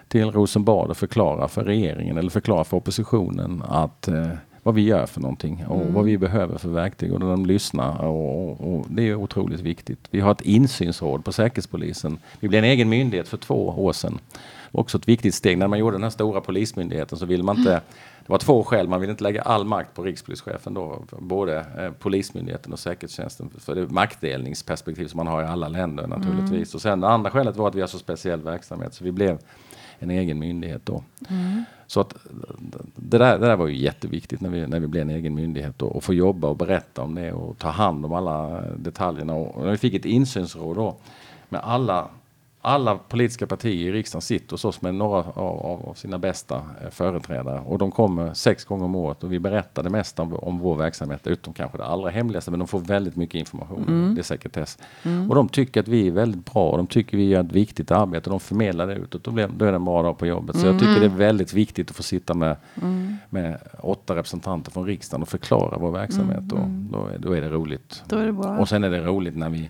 till 0.07 0.31
Rosenbad 0.31 0.89
och 0.89 0.97
förklara 0.97 1.47
för 1.47 1.63
regeringen 1.63 2.17
eller 2.17 2.29
förklara 2.29 2.63
för 2.63 2.77
oppositionen 2.77 3.63
att 3.67 4.07
eh, 4.07 4.27
vad 4.63 4.75
vi 4.75 4.81
gör 4.81 5.05
för 5.05 5.21
någonting 5.21 5.65
och 5.67 5.81
mm. 5.81 5.93
vad 5.93 6.05
vi 6.05 6.17
behöver 6.17 6.57
för 6.57 6.69
verktyg 6.69 7.13
och 7.13 7.19
de 7.19 7.45
lyssnar 7.45 8.05
och, 8.05 8.49
och, 8.49 8.73
och, 8.73 8.85
det 8.89 9.09
är 9.09 9.15
otroligt 9.15 9.61
viktigt. 9.61 9.99
Vi 10.09 10.19
har 10.19 10.31
ett 10.31 10.41
insynsråd 10.41 11.25
på 11.25 11.31
Säkerhetspolisen. 11.31 12.17
Vi 12.39 12.47
blev 12.47 12.63
en 12.63 12.69
egen 12.69 12.89
myndighet 12.89 13.27
för 13.27 13.37
två 13.37 13.69
år 13.69 13.93
sedan. 13.93 14.19
Också 14.75 14.97
ett 14.97 15.07
viktigt 15.07 15.35
steg. 15.35 15.57
När 15.57 15.67
man 15.67 15.79
gjorde 15.79 15.95
den 15.95 16.03
här 16.03 16.09
stora 16.09 16.41
polismyndigheten 16.41 17.17
så 17.17 17.25
ville 17.25 17.43
man 17.43 17.57
inte 17.57 17.81
det 18.25 18.31
var 18.31 18.37
två 18.37 18.63
skäl. 18.63 18.87
Man 18.87 19.01
vill 19.01 19.09
inte 19.09 19.23
lägga 19.23 19.41
all 19.41 19.65
makt 19.65 19.93
på 19.93 20.03
rikspolischefen 20.03 20.73
då, 20.73 21.03
både 21.19 21.65
eh, 21.77 21.91
Polismyndigheten 21.91 22.73
och 22.73 22.79
Säkerhetstjänsten. 22.79 23.49
För 23.59 23.75
det 23.75 23.87
maktdelningsperspektiv 23.87 25.07
som 25.07 25.17
man 25.17 25.27
har 25.27 25.43
i 25.43 25.45
alla 25.45 25.67
länder 25.67 26.07
naturligtvis. 26.07 26.51
Mm. 26.51 26.75
Och 26.75 26.81
sen 26.81 27.01
det 27.01 27.07
andra 27.07 27.31
skälet 27.31 27.57
var 27.57 27.67
att 27.67 27.75
vi 27.75 27.81
har 27.81 27.87
så 27.87 27.99
speciell 27.99 28.41
verksamhet 28.41 28.93
så 28.93 29.03
vi 29.03 29.11
blev 29.11 29.37
en 29.99 30.11
egen 30.11 30.39
myndighet 30.39 30.85
då. 30.85 31.03
Mm. 31.29 31.63
Så 31.87 31.99
att 31.99 32.15
det 32.95 33.17
där, 33.17 33.39
det 33.39 33.45
där 33.45 33.55
var 33.55 33.67
ju 33.67 33.77
jätteviktigt 33.77 34.41
när 34.41 34.49
vi, 34.49 34.67
när 34.67 34.79
vi 34.79 34.87
blev 34.87 35.01
en 35.01 35.15
egen 35.15 35.35
myndighet 35.35 35.81
och, 35.81 35.95
och 35.95 36.03
få 36.03 36.13
jobba 36.13 36.47
och 36.47 36.57
berätta 36.57 37.01
om 37.01 37.15
det 37.15 37.31
och 37.31 37.57
ta 37.57 37.69
hand 37.69 38.05
om 38.05 38.13
alla 38.13 38.61
detaljerna. 38.75 39.33
Och, 39.33 39.57
och 39.57 39.73
vi 39.73 39.77
fick 39.77 39.93
ett 39.93 40.05
insynsråd 40.05 40.75
då 40.75 40.95
med 41.49 41.61
alla 41.63 42.07
alla 42.65 42.95
politiska 42.95 43.47
partier 43.47 43.87
i 43.87 43.91
riksdagen 43.91 44.21
sitter 44.21 44.51
hos 44.51 44.65
oss 44.65 44.81
med 44.81 44.95
några 44.95 45.17
av, 45.17 45.87
av 45.89 45.93
sina 45.93 46.17
bästa 46.17 46.55
eh, 46.55 46.89
företrädare 46.89 47.59
och 47.65 47.77
de 47.77 47.91
kommer 47.91 48.33
sex 48.33 48.65
gånger 48.65 48.85
om 48.85 48.95
året 48.95 49.23
och 49.23 49.33
vi 49.33 49.39
berättar 49.39 49.83
det 49.83 49.89
mesta 49.89 50.21
om, 50.21 50.33
om 50.33 50.59
vår 50.59 50.75
verksamhet 50.75 51.27
utom 51.27 51.53
kanske 51.53 51.77
det 51.77 51.85
allra 51.85 52.09
hemligaste 52.09 52.51
men 52.51 52.59
de 52.59 52.67
får 52.67 52.79
väldigt 52.79 53.15
mycket 53.15 53.35
information. 53.35 53.83
Mm. 53.87 54.15
Det 54.15 54.21
är 54.21 54.23
sekretess. 54.23 54.77
Mm. 55.03 55.29
Och 55.29 55.35
de 55.35 55.49
tycker 55.49 55.79
att 55.79 55.87
vi 55.87 56.07
är 56.07 56.11
väldigt 56.11 56.53
bra 56.53 56.69
och 56.69 56.77
de 56.77 56.87
tycker 56.87 57.17
vi 57.17 57.29
gör 57.29 57.41
ett 57.41 57.51
viktigt 57.51 57.91
arbete 57.91 58.29
och 58.29 58.33
de 58.33 58.39
förmedlar 58.39 58.87
det 58.87 58.95
utåt. 58.95 59.23
Då, 59.23 59.31
blir, 59.31 59.47
då 59.47 59.65
är 59.65 59.71
det 59.71 59.75
en 59.75 59.85
bra 59.85 60.03
dag 60.03 60.17
på 60.17 60.25
jobbet. 60.25 60.57
Så 60.57 60.67
jag 60.67 60.79
tycker 60.79 60.99
det 60.99 61.05
är 61.05 61.09
väldigt 61.09 61.53
viktigt 61.53 61.89
att 61.89 61.95
få 61.95 62.03
sitta 62.03 62.33
med, 62.33 62.55
mm. 62.81 63.17
med 63.29 63.59
åtta 63.79 64.15
representanter 64.15 64.71
från 64.71 64.85
riksdagen 64.85 65.21
och 65.21 65.29
förklara 65.29 65.77
vår 65.77 65.91
verksamhet. 65.91 66.51
Och 66.51 66.59
mm. 66.59 66.87
då, 66.91 67.09
då 67.19 67.31
är 67.31 67.41
det 67.41 67.49
roligt. 67.49 68.03
Då 68.07 68.17
är 68.17 68.25
det 68.25 68.33
bra. 68.33 68.57
Och 68.57 68.69
sen 68.69 68.83
är 68.83 68.89
det 68.89 69.01
roligt 69.01 69.37
när 69.37 69.49
vi 69.49 69.69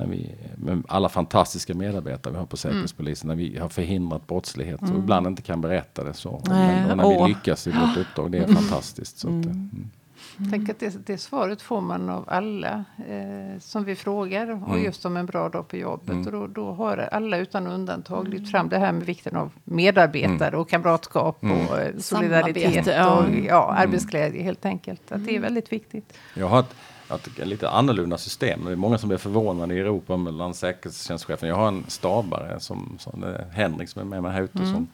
när 0.00 0.06
vi, 0.06 0.34
med 0.56 0.82
alla 0.88 1.08
fantastiska 1.08 1.74
medarbetare 1.74 2.32
vi 2.32 2.38
har 2.38 2.46
på 2.46 2.56
Säkerhetspolisen, 2.56 3.30
mm. 3.30 3.38
när 3.38 3.50
vi 3.50 3.58
har 3.58 3.68
förhindrat 3.68 4.26
brottslighet 4.26 4.82
mm. 4.82 4.92
och 4.92 4.98
ibland 4.98 5.26
inte 5.26 5.42
kan 5.42 5.60
berätta 5.60 6.04
det 6.04 6.14
så. 6.14 6.42
Men, 6.46 6.90
och 6.90 6.96
när 6.96 7.04
Åh. 7.04 7.26
vi 7.26 7.32
lyckas 7.32 7.66
i 7.66 7.70
vårt 7.70 7.96
uppdrag, 7.96 8.30
det 8.30 8.38
är 8.38 8.44
mm. 8.44 8.56
fantastiskt. 8.56 9.18
Så 9.18 9.28
att, 9.28 9.44
mm. 9.44 9.90
Mm. 10.38 10.50
Tänk 10.50 10.68
att 10.68 10.78
det, 10.78 11.06
det 11.06 11.18
svaret 11.18 11.62
får 11.62 11.80
man 11.80 12.08
av 12.08 12.24
alla 12.28 12.84
eh, 13.08 13.58
som 13.60 13.84
vi 13.84 13.96
frågar. 13.96 14.50
Och 14.50 14.68
mm. 14.68 14.84
just 14.84 15.04
om 15.04 15.16
en 15.16 15.26
bra 15.26 15.48
dag 15.48 15.68
på 15.68 15.76
jobbet. 15.76 16.10
Mm. 16.10 16.26
Och 16.26 16.32
då, 16.32 16.46
då, 16.46 16.72
har 16.72 16.96
alla 17.12 17.36
utan 17.36 17.66
undantag 17.66 18.28
lyft 18.28 18.50
fram 18.50 18.68
det 18.68 18.78
här 18.78 18.92
med 18.92 19.06
vikten 19.06 19.36
av 19.36 19.52
medarbetare 19.64 20.48
mm. 20.48 20.60
och 20.60 20.68
kamratskap 20.68 21.38
och 21.42 21.78
eh, 21.78 21.96
solidaritet 21.98 22.86
ja. 22.86 23.18
och 23.18 23.24
ja, 23.48 23.74
arbetsglädje 23.78 24.42
helt 24.42 24.64
enkelt. 24.64 25.12
Att 25.12 25.26
det 25.26 25.36
är 25.36 25.40
väldigt 25.40 25.72
viktigt. 25.72 26.14
Jag 26.34 26.48
har 26.48 26.60
ett, 26.60 26.74
ett 27.14 27.46
lite 27.46 27.70
annorlunda 27.70 28.18
system. 28.18 28.64
Det 28.64 28.72
är 28.72 28.76
många 28.76 28.98
som 28.98 29.08
blir 29.08 29.18
förvånade 29.18 29.74
i 29.74 29.78
Europa 29.80 30.16
mellan 30.16 30.54
säkerhetstjänstchefen. 30.54 31.48
Jag 31.48 31.56
har 31.56 31.68
en 31.68 31.84
stabare, 31.88 32.60
som, 32.60 32.96
som 32.98 33.36
Henrik 33.52 33.88
som 33.88 34.00
är 34.00 34.06
med 34.06 34.22
mig 34.22 34.32
här 34.32 34.42
ute, 34.42 34.58
mm. 34.58 34.72
som 34.72 34.88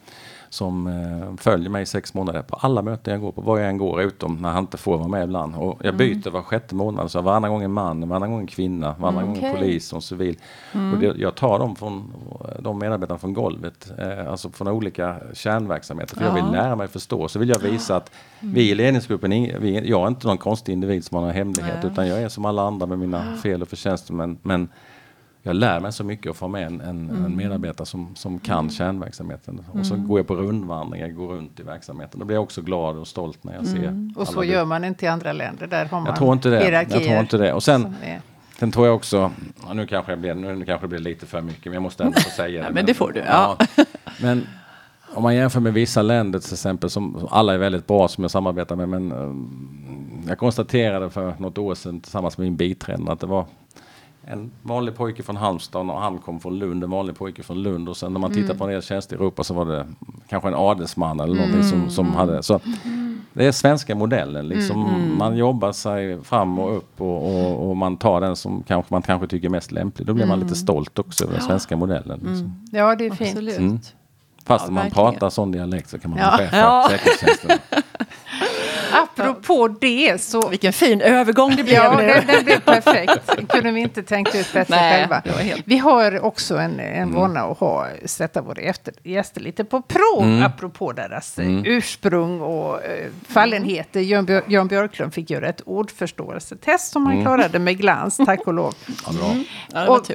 som 0.48 0.86
eh, 0.86 1.36
följer 1.36 1.70
mig 1.70 1.82
i 1.82 1.86
sex 1.86 2.14
månader 2.14 2.42
på 2.42 2.56
alla 2.56 2.82
möten 2.82 3.12
jag 3.12 3.20
går 3.20 3.32
på, 3.32 3.40
var 3.40 3.58
jag 3.58 3.68
än 3.68 3.78
går, 3.78 4.02
utom 4.02 4.36
när 4.36 4.48
han 4.48 4.58
inte 4.64 4.76
får 4.76 4.98
vara 4.98 5.08
med 5.08 5.24
ibland. 5.24 5.54
Och 5.56 5.80
jag 5.84 5.96
byter 5.96 6.30
var 6.30 6.42
sjätte 6.42 6.74
månad, 6.74 7.10
så 7.10 7.20
varannan 7.20 7.50
gång 7.50 7.62
en 7.62 7.72
man, 7.72 8.08
varannan 8.08 8.30
gång 8.30 8.40
en 8.40 8.46
kvinna, 8.46 8.94
varannan 8.98 9.26
gång 9.26 9.36
en 9.36 9.38
Okej. 9.40 9.54
polis 9.54 9.92
och 9.92 10.02
civil. 10.04 10.38
Och 10.92 10.98
det, 11.00 11.06
jag 11.16 11.34
tar 11.34 11.58
dem 11.58 11.76
från, 11.76 12.12
de 12.58 12.78
medarbetarna 12.78 13.18
från 13.18 13.34
golvet, 13.34 13.92
eh, 13.98 14.30
alltså 14.30 14.50
från 14.50 14.68
olika 14.68 15.16
kärnverksamheter, 15.32 16.16
för 16.16 16.24
jag 16.24 16.34
vill 16.34 16.44
Ja. 16.46 16.52
lära 16.52 16.76
mig 16.76 16.88
förstå. 16.88 17.28
Så 17.28 17.38
vill 17.38 17.48
jag 17.48 17.58
visa 17.58 17.96
att 17.96 18.10
vi 18.40 18.70
i 18.70 18.74
ledningsgruppen, 18.74 19.30
vi, 19.30 19.82
jag 19.90 20.02
är 20.02 20.08
inte 20.08 20.26
någon 20.26 20.38
konstig 20.38 20.72
individ 20.72 21.04
som 21.04 21.14
har 21.14 21.22
någon 21.22 21.34
hemlighet, 21.34 21.78
Nej. 21.82 21.92
utan 21.92 22.08
jag 22.08 22.22
är 22.22 22.28
som 22.28 22.44
alla 22.44 22.62
andra 22.62 22.86
med 22.86 22.98
mina 22.98 23.36
fel 23.42 23.62
och 23.62 23.68
förtjänster. 23.68 24.12
Men, 24.14 24.38
men 24.42 24.68
jag 25.46 25.56
lär 25.56 25.80
mig 25.80 25.92
så 25.92 26.04
mycket 26.04 26.30
att 26.30 26.36
få 26.36 26.48
med 26.48 26.66
en, 26.66 26.80
en, 26.80 27.10
Mm. 27.10 27.24
en 27.24 27.36
medarbetare 27.36 27.86
som, 27.86 28.14
som 28.16 28.38
kan 28.38 28.70
kärnverksamheten. 28.70 29.64
Och 29.72 29.86
så 29.86 29.96
går 29.96 30.18
jag 30.18 30.26
på 30.26 30.34
rundvandring, 30.34 31.00
jag 31.00 31.14
går 31.14 31.28
runt 31.28 31.60
i 31.60 31.62
verksamheten. 31.62 32.20
Då 32.20 32.26
blir 32.26 32.36
jag 32.36 32.42
också 32.42 32.62
glad 32.62 32.96
och 32.98 33.06
stolt 33.08 33.44
när 33.44 33.54
jag 33.54 33.66
ser. 33.66 34.10
Och 34.16 34.28
så 34.28 34.44
gör 34.44 34.64
man 34.64 34.84
inte 34.84 35.04
i 35.04 35.08
andra 35.08 35.32
länder. 35.32 35.66
Där 35.66 35.84
har 35.84 36.00
man 36.00 36.06
Jag 36.06 36.16
tror 36.16 36.32
inte 36.32 36.50
det. 36.50 36.70
Jag 36.70 36.90
tror 37.04 37.20
inte 37.20 37.38
det. 37.38 37.52
Och 37.52 37.62
sen, 37.62 37.94
sen 38.58 38.72
tror 38.72 38.86
jag 38.86 38.96
också, 38.96 39.30
ja, 39.66 39.72
nu 39.74 39.86
kanske 39.86 40.12
jag 40.12 40.18
blir, 40.18 40.34
nu 40.34 40.64
kanske 40.64 40.84
det 40.86 40.88
blir 40.88 40.98
lite 40.98 41.26
för 41.26 41.40
mycket, 41.40 41.64
men 41.64 41.72
jag 41.74 41.82
måste 41.82 42.04
ändå 42.04 42.20
få 42.20 42.30
säga 42.30 42.48
det. 42.60 42.66
Ja, 42.66 42.72
men 42.72 42.86
det 42.86 42.94
får 42.94 43.12
du, 43.12 43.20
ja. 43.20 43.56
Men 44.20 44.46
om 45.14 45.22
man 45.22 45.34
jämför 45.34 45.60
med 45.60 45.72
vissa 45.74 46.02
länder 46.02 46.38
till 46.38 46.52
exempel, 46.52 46.90
som 46.90 47.16
som 47.20 47.28
alla 47.30 47.54
är 47.54 47.58
väldigt 47.58 47.86
bra 47.86 48.08
som 48.08 48.24
jag 48.24 48.30
samarbetar 48.30 48.76
med, 48.76 48.88
men 48.88 49.12
um, 49.12 50.24
jag 50.28 50.38
konstaterade 50.38 51.10
för 51.10 51.34
något 51.38 51.58
år 51.58 51.74
sedan 51.74 52.00
tillsammans 52.00 52.38
med 52.38 52.44
min 52.46 52.56
biträdande 52.56 53.12
att 53.12 53.20
det 53.20 53.26
var 53.26 53.44
en 54.28 54.50
vanlig 54.62 54.94
pojke 54.96 55.22
från 55.22 55.36
Halmstad 55.36 55.90
och 55.90 56.00
han 56.00 56.18
kom 56.18 56.40
från 56.40 56.58
Lund, 56.58 56.84
en 56.84 56.90
vanlig 56.90 57.16
pojke 57.16 57.42
från 57.42 57.62
Lund 57.62 57.88
och 57.88 57.96
sen 57.96 58.12
när 58.12 58.20
man 58.20 58.32
tittar 58.32 58.54
på 58.54 58.64
en 58.64 58.70
del 58.70 58.82
tjänster 58.82 59.16
i 59.16 59.18
Europa 59.18 59.44
så 59.44 59.54
var 59.54 59.64
det 59.64 59.86
kanske 60.28 60.48
en 60.48 60.54
adelsman 60.54 61.20
eller 61.20 61.34
någonting 61.34 61.64
som, 61.64 61.90
som 61.90 62.14
hade 62.14 62.42
så 62.42 62.60
det 63.32 63.46
är 63.46 63.52
svenska 63.52 63.94
modellen 63.94 64.48
liksom. 64.48 65.14
Man 65.18 65.36
jobbar 65.36 65.72
sig 65.72 66.24
fram 66.24 66.58
och 66.58 66.76
upp 66.76 67.00
och, 67.00 67.26
och, 67.26 67.68
och 67.70 67.76
man 67.76 67.96
tar 67.96 68.20
den 68.20 68.36
som 68.36 68.62
kanske 68.62 68.94
man 68.94 69.02
kanske 69.02 69.26
tycker 69.26 69.46
är 69.48 69.50
mest 69.50 69.72
lämplig. 69.72 70.06
Då 70.06 70.14
blir 70.14 70.26
man 70.26 70.40
lite 70.40 70.54
stolt 70.54 70.98
också 70.98 71.24
över 71.24 71.34
den 71.34 71.42
svenska 71.42 71.76
modellen. 71.76 72.18
Liksom. 72.18 72.62
Ja, 72.72 72.96
det 72.96 73.06
är 73.06 73.10
fint. 73.10 73.30
Absolut. 73.30 73.58
Mm. 73.58 73.78
Fast 74.44 74.64
Ja, 74.64 74.68
om 74.68 74.74
man 74.74 74.84
verkligen. 74.84 75.10
pratar 75.12 75.30
sån 75.30 75.52
dialekt 75.52 75.88
så 75.90 75.98
kan 75.98 76.10
man 76.10 76.20
Ja. 76.20 76.36
bli 76.36 76.44
chef 76.46 76.50
för 76.50 76.58
Ja. 76.58 76.86
säkerhetstjänsten. 76.90 77.58
Apropå 79.02 79.68
det 79.68 80.20
så... 80.22 80.48
Vilken 80.48 80.72
fin 80.72 81.00
övergång 81.00 81.56
det 81.56 81.62
blev 81.64 81.74
Ja, 81.74 81.96
nu. 82.00 82.06
den, 82.06 82.26
den 82.26 82.44
blev 82.44 82.60
perfekt. 82.60 83.48
kunde 83.48 83.70
vi 83.70 83.80
inte 83.80 84.02
tänkt 84.02 84.34
ut 84.34 84.52
bättre 84.52 84.76
Nej, 84.76 85.00
själva. 85.08 85.22
helt- 85.42 85.62
Vi 85.64 85.78
har 85.78 86.20
också 86.24 86.56
en, 86.56 86.80
en 86.80 87.12
vana 87.14 87.40
att 87.40 87.58
ha, 87.58 87.86
sätta 88.04 88.42
våra 88.42 88.60
efter, 88.62 88.94
gäster 89.02 89.40
lite 89.40 89.64
på 89.64 89.82
prov, 89.82 90.42
apropå 90.44 90.92
deras 90.92 91.38
eh, 91.38 91.60
ursprung 91.64 92.40
och 92.40 92.84
eh, 92.84 93.06
fallenheter. 93.28 94.00
Jan, 94.00 94.24
Björ, 94.26 94.42
Jan 94.46 94.68
Björklund 94.68 95.14
fick 95.14 95.30
göra 95.30 95.48
ett 95.48 95.60
ordförståelsetest 95.66 96.92
som 96.92 97.06
han 97.06 97.22
klarade 97.22 97.58
med 97.58 97.78
glans, 97.78 98.16
tack 98.16 98.46
och 98.46 98.54
lov. 98.54 98.74
Ja, 99.06 99.12
bra. 99.12 99.34
Ja, 99.72 99.80
det 99.80 99.86
var 99.88 99.98
Och 99.98 100.10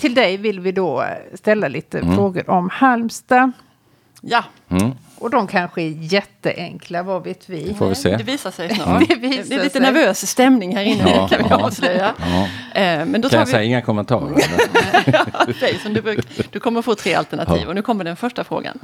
till 0.00 0.14
dig 0.14 0.36
vill 0.36 0.60
vi 0.60 0.72
då 0.72 1.02
eh, 1.02 1.08
ställa 1.34 1.68
lite 1.68 2.00
frågor 2.14 2.50
om 2.50 2.70
Halmstad. 2.72 3.52
Ja, 4.20 4.44
Mm. 4.70 4.90
Och 5.18 5.30
de 5.30 5.46
kanske 5.46 5.82
är 5.82 5.88
jätteenkla, 6.00 7.02
vad 7.02 7.24
vet 7.24 7.48
vi? 7.48 7.74
Får 7.74 7.88
vi 7.88 7.94
se. 7.94 8.16
det 8.16 8.22
visar 8.22 8.50
sig 8.50 8.74
snart. 8.74 9.08
Det 9.08 9.14
Det, 9.14 9.26
är 9.26 9.44
lite 9.62 9.70
sig. 9.70 9.80
nervös 9.80 10.26
stämning 10.30 10.76
här 10.76 10.82
inne 10.84 11.10
Ja, 11.10 11.28
kan 11.28 11.42
vi 11.42 11.48
ja. 11.50 11.56
avslöja. 11.66 12.14
Ja. 12.18 12.42
Eh, 12.80 13.06
Men 13.06 13.20
då 13.20 13.28
Kan 13.28 13.30
tar 13.30 13.38
jag 13.38 13.46
vi... 13.46 13.50
säga 13.52 13.62
inga 13.64 13.82
kommentarer? 13.82 14.42
Säg 15.60 15.78
som 15.78 15.94
du, 15.94 16.02
bruk, 16.02 16.52
du 16.52 16.60
kommer 16.60 16.82
få 16.82 16.94
tre 16.94 17.14
alternativ 17.14 17.62
Ja. 17.62 17.68
och 17.68 17.74
nu 17.74 17.82
kommer 17.82 18.04
den 18.04 18.16
första 18.16 18.44
frågan. 18.44 18.78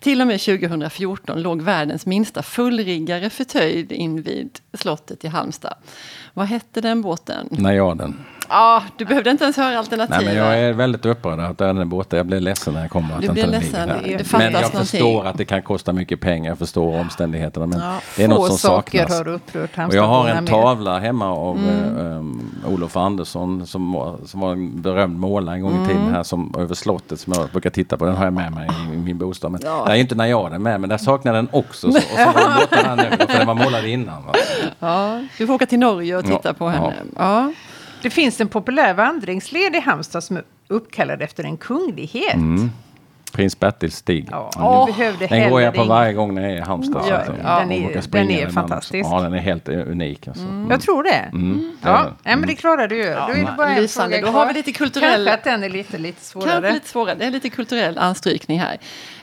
Till 0.00 0.20
och 0.20 0.26
med 0.26 0.40
2014 0.40 1.42
låg 1.42 1.62
världens 1.62 2.06
minsta 2.06 2.42
fullriggare 2.42 3.30
förtöjd 3.30 3.92
invid 3.92 4.58
slottet 4.74 5.24
i 5.24 5.28
Halmstad. 5.28 5.74
Vad 6.34 6.46
hette 6.46 6.80
den 6.80 7.02
båten? 7.02 7.48
Najaden. 7.50 8.24
Ah, 8.48 8.82
du 8.96 9.04
behövde 9.04 9.30
inte 9.30 9.44
ens 9.44 9.56
höra 9.56 9.78
alternativ. 9.78 10.16
Nej, 10.16 10.24
men 10.24 10.36
jag 10.36 10.58
är 10.58 10.72
väldigt 10.72 11.06
upprörd 11.06 11.40
att 11.40 11.58
den 11.58 11.78
är 11.78 11.84
borta. 11.84 12.16
Jag 12.16 12.26
blir 12.26 12.40
ledsen 12.40 12.74
när 12.74 12.80
jag 12.80 12.90
kommer 12.90 13.14
att 13.14 13.20
Du 13.22 13.28
blir 13.28 13.46
ledsen. 13.46 13.88
ligger. 14.02 14.18
Det 14.18 14.32
Men 14.32 14.40
jag 14.42 14.52
någonting. 14.52 14.80
förstår 14.80 15.26
att 15.26 15.38
det 15.38 15.44
kan 15.44 15.62
kosta 15.62 15.92
mycket 15.92 16.20
pengar. 16.20 16.50
Jag 16.50 16.58
förstår 16.58 17.00
omständigheterna. 17.00 17.66
Men 17.66 17.80
Ja, 17.80 17.94
det 18.16 18.24
är 18.24 18.28
något 18.28 18.48
som 18.48 18.58
saknas. 18.58 19.10
har 19.18 19.28
upprört 19.28 19.70
Och 19.88 19.94
jag 19.94 20.02
har 20.06 20.28
en 20.28 20.46
tavla 20.46 20.98
hemma 20.98 21.30
av 21.32 21.56
Mm. 21.58 21.96
um, 22.06 22.50
Olof 22.66 22.96
Andersson 22.96 23.66
som 23.66 23.92
var, 23.92 24.16
som 24.26 24.40
var 24.40 24.52
en 24.52 24.82
berömd 24.82 25.18
målare 25.18 25.54
en 25.54 25.62
gång 25.62 25.72
i 25.72 25.76
Mm. 25.76 25.88
tiden 25.88 26.08
här 26.14 26.22
som, 26.22 26.54
över 26.58 26.74
slottet 26.74 27.20
som 27.20 27.32
jag 27.32 27.48
brukar 27.48 27.70
titta 27.70 27.96
på. 27.96 28.04
Den 28.04 28.16
har 28.16 28.24
jag 28.24 28.32
med 28.32 28.52
mig 28.52 28.68
i, 28.90 28.94
i 28.94 28.96
min 28.96 29.18
bostad. 29.18 29.52
Men 29.52 29.60
Ja. 29.64 29.84
där 29.86 29.92
är 29.92 29.96
inte 29.96 30.14
när 30.14 30.26
jag 30.26 30.54
är 30.54 30.58
med 30.58 30.80
men 30.80 30.90
där 30.90 30.98
saknar 30.98 31.34
jag 31.34 31.44
den 31.44 31.48
också. 31.60 31.92
Så, 31.92 31.98
och 31.98 32.02
så 32.02 32.24
var 32.24 32.48
den 32.48 32.54
borta 32.60 32.76
här 32.76 32.96
nu 32.96 33.16
för 33.26 33.38
den 33.38 33.46
var 33.46 33.54
målad 33.54 33.84
innan. 33.86 34.26
Va? 34.26 34.32
Ja, 34.78 35.20
du 35.38 35.46
får 35.46 35.54
åka 35.54 35.66
till 35.66 35.78
Norge 35.78 36.16
och 36.16 36.24
titta 36.24 36.40
Ja, 36.48 36.52
på 36.52 36.64
ja. 36.64 36.70
henne. 36.70 36.92
Ja. 37.16 37.52
Det 38.06 38.10
finns 38.10 38.40
en 38.40 38.48
populär 38.48 38.94
vandringsled 38.94 39.76
i 39.76 39.80
Halmstad 39.80 40.24
som 40.24 40.36
är 40.36 40.44
uppkallad 40.68 41.22
efter 41.22 41.44
en 41.44 41.56
kunglighet. 41.56 42.34
Mm. 42.34 42.70
Prins 43.36 43.58
Bertils 43.60 43.96
stig. 43.96 44.28
Ja, 44.30 44.84
behövde 44.96 45.26
Den 45.26 45.50
går 45.50 45.60
jag 45.62 45.74
på 45.74 45.84
varje 45.84 46.12
gång 46.12 46.34
när 46.34 46.42
jag 46.42 46.52
är 46.52 46.56
i 46.56 46.60
Halmstad. 46.60 47.02
så 47.04 47.10
Ja, 47.10 47.16
att 47.16 47.26
jag- 47.26 47.36
ja. 47.44 47.58
Den 47.60 47.72
är- 47.72 48.10
den 48.10 48.30
är 48.30 48.48
fantastisk. 48.50 49.08
Ja, 49.10 49.20
den 49.20 49.34
är 49.34 49.38
helt 49.38 49.68
unik. 49.68 50.28
Alltså. 50.28 50.44
Jag 50.70 50.80
tror 50.80 51.02
det. 51.02 51.10
Mm, 51.10 51.76
det 51.82 51.88
är 51.88 51.92
Ja, 51.92 52.02
den. 52.02 52.12
nej, 52.24 52.36
men 52.36 52.48
det 52.48 52.54
klarar 52.54 52.88
du 52.88 52.96
ju. 52.96 53.04
Då 53.04 53.10
är 53.10 53.34
det 53.34 53.54
bara 53.56 53.68
en 53.68 53.82
lysande. 53.82 54.16
fråga 54.18 54.32
Då 54.32 54.38
har 54.38 54.46
vi 54.46 54.52
lite 54.54 54.72
kulturell- 54.72 55.00
Kanske 55.14 55.34
att 55.34 55.44
den 55.44 55.64
är 55.64 55.68
lite, 55.68 55.98
lite 55.98 56.18
Kanske 56.32 56.48
svårare. 56.50 56.72
lite 56.72 56.88
svårare. 56.88 57.14
Det 57.14 57.24
är 57.24 57.30
lite 57.30 57.48
kulturell 57.50 57.98
anstrykning 57.98 58.60
här. 58.60 58.78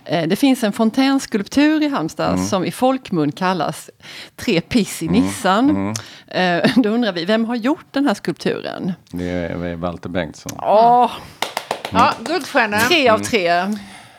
Eh, 0.05 0.27
Det 0.27 0.35
finns 0.35 0.63
en 0.63 0.71
fontänskulptur 0.73 1.83
i 1.83 1.87
Halmstad 1.89 2.33
Mm. 2.33 2.45
som 2.45 2.65
i 2.65 2.71
folkmun 2.71 3.31
kallas 3.31 3.89
Tre 4.35 4.61
piss 4.61 5.03
i 5.03 5.07
Nissan. 5.07 5.69
Mm. 5.69 5.93
Eh, 6.63 6.69
Då 6.75 6.89
undrar 6.89 7.11
vi, 7.13 7.25
vem 7.25 7.45
har 7.45 7.55
gjort 7.55 7.85
den 7.91 8.07
här 8.07 8.13
skulpturen? 8.13 8.93
Det 9.11 9.29
är, 9.29 9.75
Walter 9.75 10.09
Bengtsson. 10.09 10.51
Åh, 10.61 11.11
Ja, 11.91 12.13
guldstjärna. 12.19 12.79
tre 12.79 13.09
av 13.09 13.19
tre. 13.19 13.49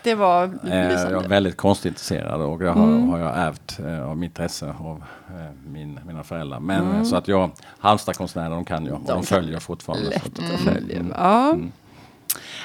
Det 0.04 0.14
var 0.14 0.44
Mm. 0.44 0.58
Eh, 0.66 0.76
Jag 0.78 0.84
är 0.84 0.90
lysande. 0.90 1.28
väldigt 1.28 1.56
konstintresserad 1.56 2.40
och 2.40 2.58
det 2.58 2.68
har, 2.68 2.98
har 3.10 3.18
jag 3.18 3.36
ärvt 3.38 3.78
eh, 3.86 4.08
av 4.10 4.16
mitt 4.16 4.30
intresse 4.30 4.66
av 4.78 5.04
eh, 5.28 5.34
min, 5.72 6.00
mina 6.06 6.24
föräldrar. 6.24 6.60
Men 6.60 6.92
eh, 6.96 7.02
så 7.02 7.16
att 7.16 7.28
jag, 7.28 7.50
Halmstadkonstnärer 7.78 8.50
de 8.50 8.64
kan 8.64 8.86
jag 8.86 8.94
och 8.94 9.00
de, 9.00 9.06
kan 9.06 9.22
följer 9.22 9.52
jag 9.52 9.62
fortfarande. 9.62 10.08
Lätt 10.08 10.26
att, 10.38 10.38
att 10.54 10.60
följa. 10.60 11.04
Ja. 11.18 11.56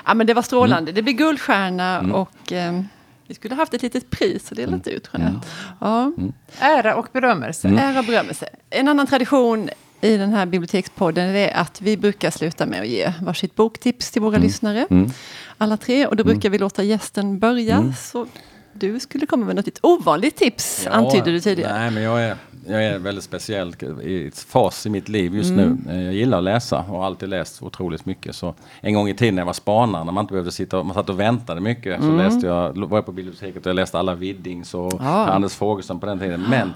ja, 0.05 0.13
men 0.13 0.27
det 0.27 0.33
var 0.33 0.41
strålande. 0.41 0.91
Det 0.91 1.01
blir 1.01 1.13
guldstjärna 1.13 1.99
Mm. 1.99 2.11
och 2.15 2.51
eh, 2.51 2.81
vi 3.27 3.33
skulle 3.35 3.55
haft 3.55 3.73
ett 3.73 3.81
litet 3.81 4.09
pris 4.09 4.51
att 4.51 4.57
dela 4.57 4.75
ut, 4.85 5.09
Mm. 5.13 5.27
Jeanette. 5.27 5.47
Ja. 5.79 6.11
Ära 6.59 6.95
och 6.95 7.07
berömmelse. 7.13 7.67
Ära 7.67 7.99
och 7.99 8.05
berömmelse. 8.05 8.45
En 8.69 8.87
annan 8.87 9.07
tradition 9.07 9.69
i 10.01 10.17
den 10.17 10.33
här 10.33 10.45
bibliotekspodden 10.45 11.35
är 11.35 11.57
att 11.57 11.81
vi 11.81 11.97
brukar 11.97 12.31
sluta 12.31 12.65
med 12.65 12.81
att 12.81 12.87
ge 12.87 13.13
varsitt 13.21 13.55
boktips 13.55 14.11
till 14.11 14.21
våra 14.21 14.37
lyssnare. 14.37 14.87
Mm. 14.89 15.09
Alla 15.57 15.77
tre. 15.77 16.05
Och 16.07 16.15
då 16.15 16.23
brukar 16.23 16.49
vi 16.49 16.57
låta 16.57 16.83
gästen 16.83 17.39
börja. 17.39 17.93
Så 17.97 18.25
du 18.73 18.99
skulle 18.99 19.25
komma 19.25 19.45
med 19.45 19.55
något 19.55 19.79
ovanligt 19.81 20.35
tips, 20.37 20.87
antydde 20.87 21.31
du 21.31 21.39
tidigare. 21.39 21.79
Nej, 21.79 21.91
men 21.91 22.03
jag 22.03 22.23
är, 22.23 22.35
jag 22.67 22.85
är 22.85 22.99
väldigt 22.99 23.23
speciell 23.23 23.75
i 24.03 24.27
ett 24.27 24.39
fas 24.39 24.85
i 24.85 24.89
mitt 24.89 25.09
liv 25.09 25.35
just 25.35 25.51
nu. 25.51 25.77
Eh, 25.89 26.01
Jag 26.03 26.13
gillar 26.13 26.37
att 26.37 26.43
läsa 26.43 26.77
och 26.77 26.83
har 26.85 27.05
alltid 27.05 27.29
läst 27.29 27.61
otroligt 27.63 28.05
mycket. 28.05 28.35
Så 28.35 28.55
en 28.81 28.93
gång 28.93 29.09
i 29.09 29.13
tiden 29.13 29.35
när 29.35 29.41
jag 29.41 29.45
var 29.45 29.53
spanare, 29.53 30.03
när 30.03 30.11
man 30.11 30.23
inte 30.23 30.31
behövde 30.31 30.51
sitta 30.51 30.79
och, 30.79 30.85
man 30.85 30.95
satt 30.95 31.09
och 31.09 31.19
väntade 31.19 31.61
mycket, 31.61 32.01
så 32.01 32.11
läste 32.11 32.47
jag, 32.47 32.77
var 32.87 32.97
jag 32.97 33.05
på 33.05 33.11
biblioteket 33.11 33.65
och 33.65 33.69
jag 33.69 33.75
läste 33.75 33.99
alla 33.99 34.15
Widdings 34.15 34.73
och 34.73 34.93
Ja. 34.99 35.27
Anders 35.27 35.53
Fogelström 35.53 35.99
på 35.99 36.05
den 36.05 36.19
tiden. 36.19 36.45
Men 36.49 36.73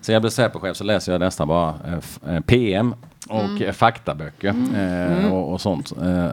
sen 0.00 0.12
jag 0.12 0.22
blev 0.22 0.30
Säpochef 0.30 0.76
så 0.76 0.84
läser 0.84 1.12
jag 1.12 1.20
nästan 1.20 1.48
bara 1.48 1.74
eh, 1.86 2.34
eh, 2.34 2.40
PM 2.40 2.94
och 3.28 3.62
eh, 3.62 3.72
faktaböcker 3.72 4.54
eh, 4.76 5.32
och, 5.32 5.52
och 5.52 5.60
sånt. 5.60 5.92
Eh, 6.02 6.26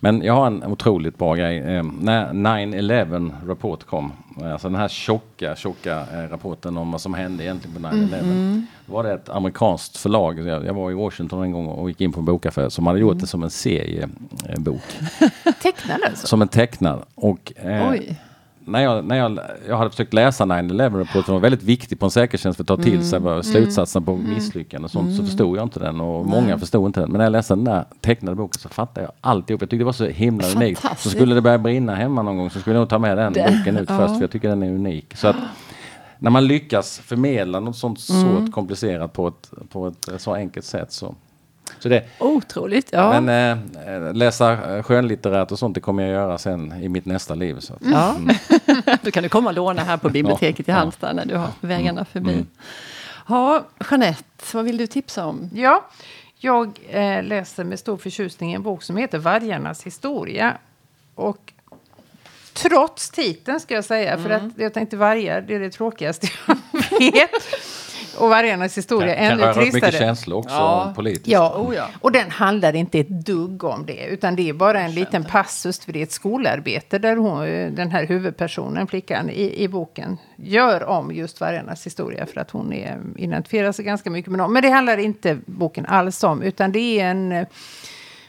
men 0.00 0.22
jag 0.22 0.34
har 0.34 0.46
en 0.46 0.64
otroligt 0.64 1.18
bra 1.18 1.34
grej. 1.34 1.60
När 2.00 2.32
9-11 2.32 3.32
rapport 3.46 3.84
kom, 3.84 4.12
alltså 4.52 4.68
den 4.68 4.78
här 4.78 4.88
tjocka, 4.88 5.56
tjocka 5.56 6.04
rapporten 6.30 6.76
om 6.76 6.92
vad 6.92 7.00
som 7.00 7.14
hände 7.14 7.44
egentligen 7.44 7.82
på 7.82 7.88
9-11. 7.88 8.62
Då 8.86 8.92
var 8.92 9.02
det 9.04 9.12
ett 9.12 9.28
amerikanskt 9.28 9.96
förlag, 9.96 10.38
jag, 10.38 10.66
jag 10.66 10.74
var 10.74 10.90
i 10.90 10.94
Washington 10.94 11.42
en 11.42 11.52
gång 11.52 11.66
och 11.66 11.88
gick 11.88 12.00
in 12.00 12.12
på 12.12 12.20
en 12.20 12.26
bokaffär 12.26 12.68
som 12.68 12.86
hade 12.86 12.98
gjort 12.98 13.20
det 13.20 13.26
som 13.26 13.42
en 13.42 13.50
seriebok. 13.50 14.82
Tecknad 15.62 16.00
alltså. 16.06 16.26
Som 16.26 16.42
en 16.42 16.48
tecknad. 16.48 17.02
Och, 17.14 17.52
Oj. 17.90 18.16
När 18.66 18.80
jag, 18.82 19.04
när 19.04 19.16
jag, 19.16 19.38
jag 19.68 19.76
hade 19.78 19.90
försökt 19.90 20.14
läsa 20.14 20.44
9-11 20.44 20.98
rapporten 20.98 21.34
var 21.34 21.40
väldigt 21.40 21.62
viktig 21.62 21.98
på 22.00 22.04
en 22.06 22.10
säkerhetstjänst 22.10 22.56
för 22.56 22.62
att 22.64 22.68
ta 22.68 22.76
till 22.76 23.04
sig 23.08 23.20
vad 23.20 23.44
slutsatsen 23.46 24.04
på 24.04 24.16
misslyckande 24.16 24.84
och 24.84 24.90
sånt 24.90 25.16
så 25.16 25.24
förstod 25.24 25.56
jag 25.58 25.62
inte 25.62 25.80
den 25.80 26.00
och 26.00 26.26
många 26.26 26.58
förstod 26.58 26.86
inte 26.86 27.00
den. 27.00 27.10
Men 27.10 27.18
när 27.18 27.24
jag 27.24 27.32
läste 27.32 27.54
den 27.54 27.64
där 27.64 27.84
tecknade 28.00 28.36
boken 28.36 28.60
så 28.60 28.68
fattade 28.68 29.06
jag 29.06 29.12
alltihop. 29.20 29.60
Jag 29.62 29.70
tyckte 29.70 29.80
det 29.80 29.84
var 29.84 29.92
så 29.92 30.06
himla 30.06 30.46
unikt. 30.56 30.84
Så 30.98 31.10
skulle 31.10 31.34
det 31.34 31.40
börja 31.40 31.58
brinna 31.58 31.94
hemma 31.94 32.22
någon 32.22 32.36
gång 32.36 32.50
så 32.50 32.60
skulle 32.60 32.76
jag 32.76 32.80
nog 32.80 32.88
ta 32.88 32.98
med 32.98 33.16
den 33.18 33.32
Det- 33.32 33.52
boken 33.58 33.76
ut 33.76 33.88
ja. 33.90 33.98
först 33.98 34.14
för 34.14 34.20
jag 34.20 34.30
tycker 34.30 34.48
den 34.48 34.62
är 34.62 34.70
unik. 34.70 35.16
Så 35.16 35.28
att, 35.28 35.36
när 36.18 36.30
man 36.30 36.46
lyckas 36.46 36.98
förmedla 36.98 37.60
något 37.60 37.76
sånt 37.76 38.00
så 38.00 38.46
komplicerat 38.52 39.12
på 39.12 39.28
ett, 39.28 39.50
på 39.72 39.86
ett 39.86 40.08
så 40.20 40.34
enkelt 40.34 40.66
sätt 40.66 40.92
så 40.92 41.14
Så 41.78 41.88
det, 41.88 42.04
Otroligt, 42.18 42.88
ja. 42.92 43.20
Men 43.20 43.58
äh, 43.74 44.14
läsa 44.14 44.82
skönlitterärt 44.82 45.52
och 45.52 45.58
sånt 45.58 45.74
det 45.74 45.80
kommer 45.80 46.02
jag 46.02 46.12
göra 46.12 46.38
sen 46.38 46.82
i 46.82 46.88
mitt 46.88 47.06
nästa 47.06 47.34
liv. 47.34 47.60
Så 47.60 47.74
att, 47.74 47.80
ja. 47.82 48.14
Mm. 48.14 48.36
Då 49.02 49.10
kan 49.10 49.22
du 49.22 49.28
komma 49.28 49.48
och 49.48 49.54
låna 49.54 49.82
här 49.82 49.96
på 49.96 50.08
biblioteket 50.08 50.68
ja, 50.68 50.74
i 50.74 50.76
Halmstad 50.76 51.16
när 51.16 51.26
du 51.26 51.36
har 51.36 51.48
vägarna 51.60 52.04
förbi. 52.04 52.32
Mm. 52.32 52.46
Ja, 53.28 53.64
Jeanette, 53.90 54.24
vad 54.52 54.64
vill 54.64 54.76
du 54.76 54.86
tipsa 54.86 55.26
om? 55.26 55.50
Ja, 55.54 55.88
jag 56.38 56.78
eh, 56.90 57.22
läser 57.22 57.64
med 57.64 57.78
stor 57.78 57.96
förtjusning 57.96 58.52
en 58.52 58.62
bok 58.62 58.82
som 58.82 58.96
heter 58.96 59.18
Vargarnas 59.18 59.82
historia. 59.82 60.56
Och 61.14 61.52
trots 62.52 63.10
titeln 63.10 63.60
ska 63.60 63.74
jag 63.74 63.84
säga, 63.84 64.12
mm. 64.12 64.22
för 64.22 64.30
att 64.30 64.42
jag 64.56 64.74
tänkte 64.74 64.96
vargar, 64.96 65.40
det 65.40 65.54
är 65.54 65.60
det 65.60 65.70
tråkigaste 65.70 66.28
jag 66.46 66.56
vet 67.12 67.30
och 68.18 68.28
vargarnas 68.28 68.78
historia 68.78 69.14
kan, 69.14 69.24
ännu 69.24 69.42
kan 69.42 69.54
tristare. 69.54 69.82
mycket 69.82 69.98
känslor 69.98 70.38
också 70.38 70.54
ja. 70.54 70.92
politiskt. 70.96 71.26
Ja, 71.26 71.54
oh 71.58 71.74
ja, 71.74 71.88
och 72.00 72.12
den 72.12 72.30
handlar 72.30 72.76
inte 72.76 72.98
ett 72.98 73.08
dugg 73.08 73.64
om 73.64 73.86
det. 73.86 74.06
Utan 74.06 74.36
det 74.36 74.48
är 74.48 74.52
bara 74.52 74.80
en 74.80 74.94
liten 74.94 75.24
passus, 75.24 75.80
för 75.80 75.92
det 75.92 75.98
är 75.98 76.02
ett 76.02 76.12
skolarbete 76.12 76.98
där 76.98 77.16
hon, 77.16 77.40
den 77.74 77.90
här 77.90 78.06
huvudpersonen, 78.06 78.86
flickan 78.86 79.30
i, 79.30 79.62
i 79.62 79.68
boken, 79.68 80.18
gör 80.36 80.84
om 80.84 81.14
just 81.14 81.40
vargarnas 81.40 81.86
historia. 81.86 82.26
För 82.26 82.40
att 82.40 82.50
hon 82.50 82.72
är, 82.72 83.00
identifierar 83.16 83.72
sig 83.72 83.84
ganska 83.84 84.10
mycket 84.10 84.30
med 84.30 84.40
dem. 84.40 84.52
Men 84.52 84.62
det 84.62 84.70
handlar 84.70 84.98
inte 84.98 85.38
boken 85.46 85.86
alls 85.86 86.24
om, 86.24 86.42
utan 86.42 86.72
det 86.72 87.00
är 87.00 87.10
en 87.10 87.32
eh, 87.32 87.46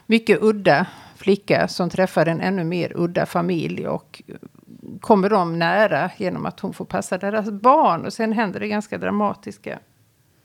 mycket 0.06 0.38
udda 0.42 0.86
flicka 1.16 1.68
som 1.68 1.90
träffar 1.90 2.26
en 2.26 2.42
ännu 2.42 2.64
mer 2.64 2.92
udda 2.96 3.26
familj. 3.26 3.88
Och 3.88 4.22
kommer 5.06 5.30
dem 5.30 5.60
nära 5.60 6.12
genom 6.18 6.46
att 6.46 6.60
hon 6.60 6.74
får 6.74 6.86
passa 6.86 7.18
deras 7.18 7.50
barn. 7.50 8.06
Och 8.06 8.14
sen 8.14 8.32
händer 8.34 8.60
det 8.60 8.68
ganska 8.68 8.98
dramatiska 8.98 9.80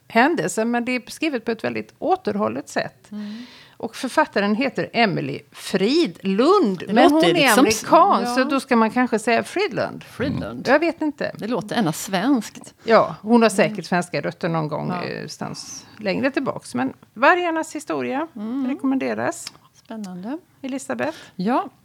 händelser. 0.09 0.65
Men 0.65 0.85
det 0.85 0.93
är 0.93 1.11
skrivet 1.11 1.45
på 1.45 1.51
ett 1.51 1.65
väldigt 1.65 1.95
återhållet 1.99 2.69
sätt. 2.69 3.11
Mm. 3.13 3.45
Och 3.77 3.97
författaren 3.97 4.55
heter 4.55 4.91
Emily 4.93 5.41
Fridlund. 5.53 6.83
men 6.89 7.13
hon 7.13 7.25
är 7.25 7.35
liksom, 7.35 7.59
amerikan, 7.59 8.23
ja. 8.23 8.35
så 8.35 8.45
då 8.45 8.61
ska 8.61 8.77
man 8.77 8.91
kanske 8.91 9.19
säga 9.19 9.43
Fridlund. 9.43 10.05
Fridlund. 10.05 10.69
Jag 10.69 10.79
vet 10.79 11.03
inte. 11.03 11.33
Det 11.39 11.47
låter 11.47 11.77
ännu 11.77 11.93
svenskt. 11.93 12.75
Ja, 12.85 13.17
hon 13.23 13.43
har 13.43 13.49
säkert 13.49 13.85
svenska 13.85 14.21
rötter 14.21 14.49
någon 14.49 14.69
gång 14.69 14.89
ja. 14.89 15.15
någonstans 15.15 15.87
längre 15.97 16.31
tillbaks. 16.31 16.75
Men 16.75 16.93
Vargarnas 17.15 17.75
historia 17.75 18.27
mm. 18.37 18.67
rekommenderas. 18.69 19.53
Spännande. 19.75 20.39
Elisabeth? 20.63 21.19
Ja, 21.37 21.65
Eh, 21.65 21.80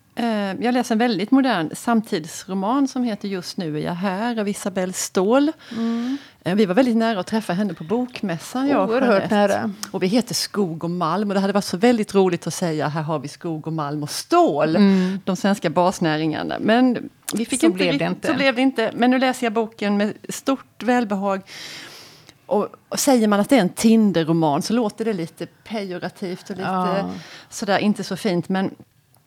jag 0.60 0.74
läser 0.74 0.96
en 0.96 1.00
väldigt 1.00 1.32
modern 1.32 1.70
samtidsroman 1.76 2.88
som 2.88 3.04
heter 3.04 3.28
Just 3.28 3.58
nu 3.58 3.78
är 3.78 3.82
jag 3.82 3.94
här 3.94 4.40
av 4.40 4.48
Isabelle 4.48 4.94
Ståhl. 4.94 5.52
Mm. 5.72 6.18
Eh, 6.44 6.56
vi 6.56 6.66
var 6.66 6.76
väldigt 6.76 6.98
nära 6.98 7.20
att 7.20 7.28
träffa 7.28 7.54
henne 7.54 7.74
på 7.74 7.84
bokmässan. 7.84 8.68
Jag 8.68 8.90
Oerhört 8.90 9.32
nära. 9.32 9.72
Och 9.92 10.04
vi 10.04 10.08
heter 10.08 10.34
Skog 10.34 10.84
och 10.84 10.90
malm 10.90 11.30
och 11.30 11.34
det 11.34 11.40
hade 11.40 11.54
varit 11.54 11.66
så 11.66 11.78
väldigt 11.78 12.16
roligt 12.16 12.48
att 12.48 12.54
säga 12.54 12.88
här 12.88 13.02
har 13.02 13.20
vi 13.20 13.28
skog 13.28 13.68
och 13.68 13.74
malm 13.74 14.04
och 14.04 14.10
stål. 14.10 14.76
Mm. 14.76 15.20
De 15.26 15.36
svenska 15.36 15.70
basnäringarna. 15.70 16.56
Men 16.60 17.10
vi 17.34 17.46
fick 17.46 17.60
så 17.60 17.66
inte, 17.66 17.76
blev 17.78 17.98
det 17.98 18.06
inte. 18.06 18.28
Så 18.28 18.34
blev 18.34 18.56
det 18.56 18.62
inte. 18.62 18.92
Men 18.96 19.12
nu 19.12 19.20
läser 19.20 19.46
jag 19.46 19.54
boken 19.54 19.98
med 19.98 20.14
stort 20.30 20.84
välbehag. 20.84 21.42
Och, 22.46 22.68
och, 22.90 23.00
säger 23.00 23.28
man 23.28 23.40
att 23.40 23.50
det 23.50 23.58
är 23.58 23.62
en 23.62 23.70
Tinder-roman 23.70 24.62
så 24.62 24.74
låter 24.74 25.06
det 25.06 25.14
lite 25.14 25.46
pejorativt 25.46 26.50
och 26.50 26.56
lite 26.56 26.70
ja. 26.70 27.10
sådär 27.50 27.80
inte 27.80 28.04
så 28.04 28.16
fint. 28.16 28.50
Men 28.50 28.72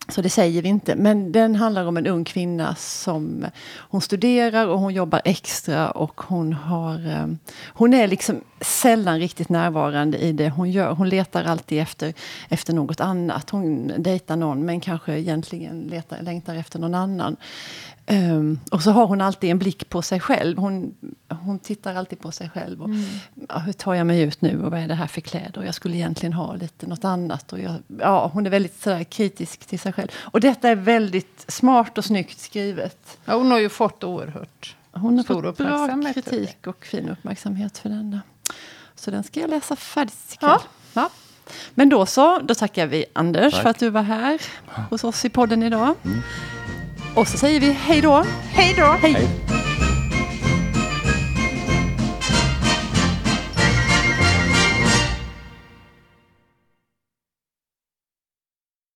så 0.09 0.23
det 0.23 0.31
säger 0.31 0.63
vi 0.63 0.69
inte. 0.69 0.95
Men 0.95 1.33
den 1.33 1.57
handlar 1.57 1.87
om 1.87 1.97
en 1.97 2.07
ung 2.07 2.25
kvinna 2.25 2.75
som 2.75 3.47
hon 3.79 4.01
studerar 4.01 4.67
och 4.67 4.79
hon 4.79 4.95
jobbar 4.95 5.23
extra 5.25 5.91
och 5.91 6.21
hon 6.21 6.53
har... 6.53 7.07
Eh, 7.07 7.27
hon 7.67 7.95
är 7.95 8.09
liksom 8.09 8.41
sällan 8.61 9.19
riktigt 9.19 9.49
närvarande 9.49 10.19
i 10.19 10.33
det 10.33 10.51
hon 10.51 10.71
gör. 10.71 10.93
Hon 10.93 11.09
letar 11.09 11.45
alltid 11.45 11.81
efter, 11.83 12.15
efter 12.49 12.73
något 12.73 13.01
annat. 13.01 13.51
Hon 13.51 13.93
dejtar 13.99 14.37
någon 14.37 14.65
men 14.65 14.81
kanske 14.81 15.19
egentligen 15.19 15.81
letar, 15.81 16.23
längtar 16.23 16.55
efter 16.55 16.79
någon 16.79 16.95
annan. 16.95 17.37
Um, 18.11 18.61
och 18.71 18.83
så 18.83 18.91
har 18.91 19.07
hon 19.07 19.21
alltid 19.21 19.51
en 19.51 19.59
blick 19.59 19.89
på 19.89 20.03
sig 20.03 20.21
själv. 20.21 20.59
Hon, 20.59 20.95
hon 21.29 21.59
tittar 21.59 21.95
alltid 21.95 22.21
på 22.21 22.33
sig 22.33 22.51
själv. 22.51 22.83
Och, 22.83 22.89
mm. 22.89 23.05
ja, 23.49 23.59
hur 23.59 23.73
tar 23.73 23.95
jag 23.95 24.07
mig 24.07 24.21
ut 24.21 24.41
nu 24.41 24.63
och 24.65 24.71
vad 24.71 24.81
är 24.81 24.89
det 24.89 24.95
här 24.95 25.07
för 25.07 25.21
kläder? 25.21 25.63
Jag 25.63 25.75
skulle 25.75 25.97
egentligen 25.97 26.33
ha 26.33 26.55
lite 26.55 26.87
något 26.87 27.05
annat. 27.05 27.53
Och 27.53 27.61
jag, 27.61 27.75
ja, 28.01 28.31
hon 28.33 28.47
är 28.47 28.51
väldigt 28.51 28.81
sådär, 28.81 29.05
kritisk 29.05 29.67
till 29.67 29.81
sig 29.81 29.93
själv. 29.93 30.09
Och 30.15 30.41
detta 30.41 30.69
är 30.69 30.75
väldigt 30.75 31.45
smart 31.49 31.99
och 31.99 32.05
snyggt 32.05 32.39
skrivet. 32.39 33.19
Ja, 33.25 33.35
hon 33.35 33.51
har 33.51 33.59
ju 33.59 33.69
fått 33.69 34.05
oerhört 34.05 34.77
Hon 34.93 35.17
har 35.17 35.25
fått 35.25 35.57
bra 35.57 36.13
kritik 36.15 36.67
och 36.67 36.85
fin 36.85 37.09
uppmärksamhet 37.09 37.79
för 37.79 37.89
denna. 37.89 38.21
Så 38.99 39.11
den 39.11 39.25
ska 39.25 39.41
jag 39.41 39.51
läsa 39.51 39.77
färdigt 39.77 40.33
ikväll. 40.33 40.51
Ja. 40.51 40.63
ja. 40.93 41.11
Men 41.75 41.89
då 41.89 42.07
så, 42.07 42.39
då 42.39 42.55
tackar 42.55 42.87
vi 42.87 43.05
Anders 43.13 43.53
Tack. 43.53 43.63
för 43.63 43.71
att 43.71 43.79
du 43.79 43.91
var 43.91 44.03
här 44.03 44.41
hos 44.91 45.05
oss 45.05 45.25
i 45.25 45.29
podden 45.29 45.63
idag. 45.63 45.95
Mm. 46.05 46.23
Och 47.15 47.29
så 47.29 47.39
säger 47.39 47.61
vi 47.61 47.73
hej 47.73 48.01
då. 48.01 48.25
Hej 48.53 48.75
då. 48.79 48.87
Hej. 48.87 49.13
hej. 49.13 49.58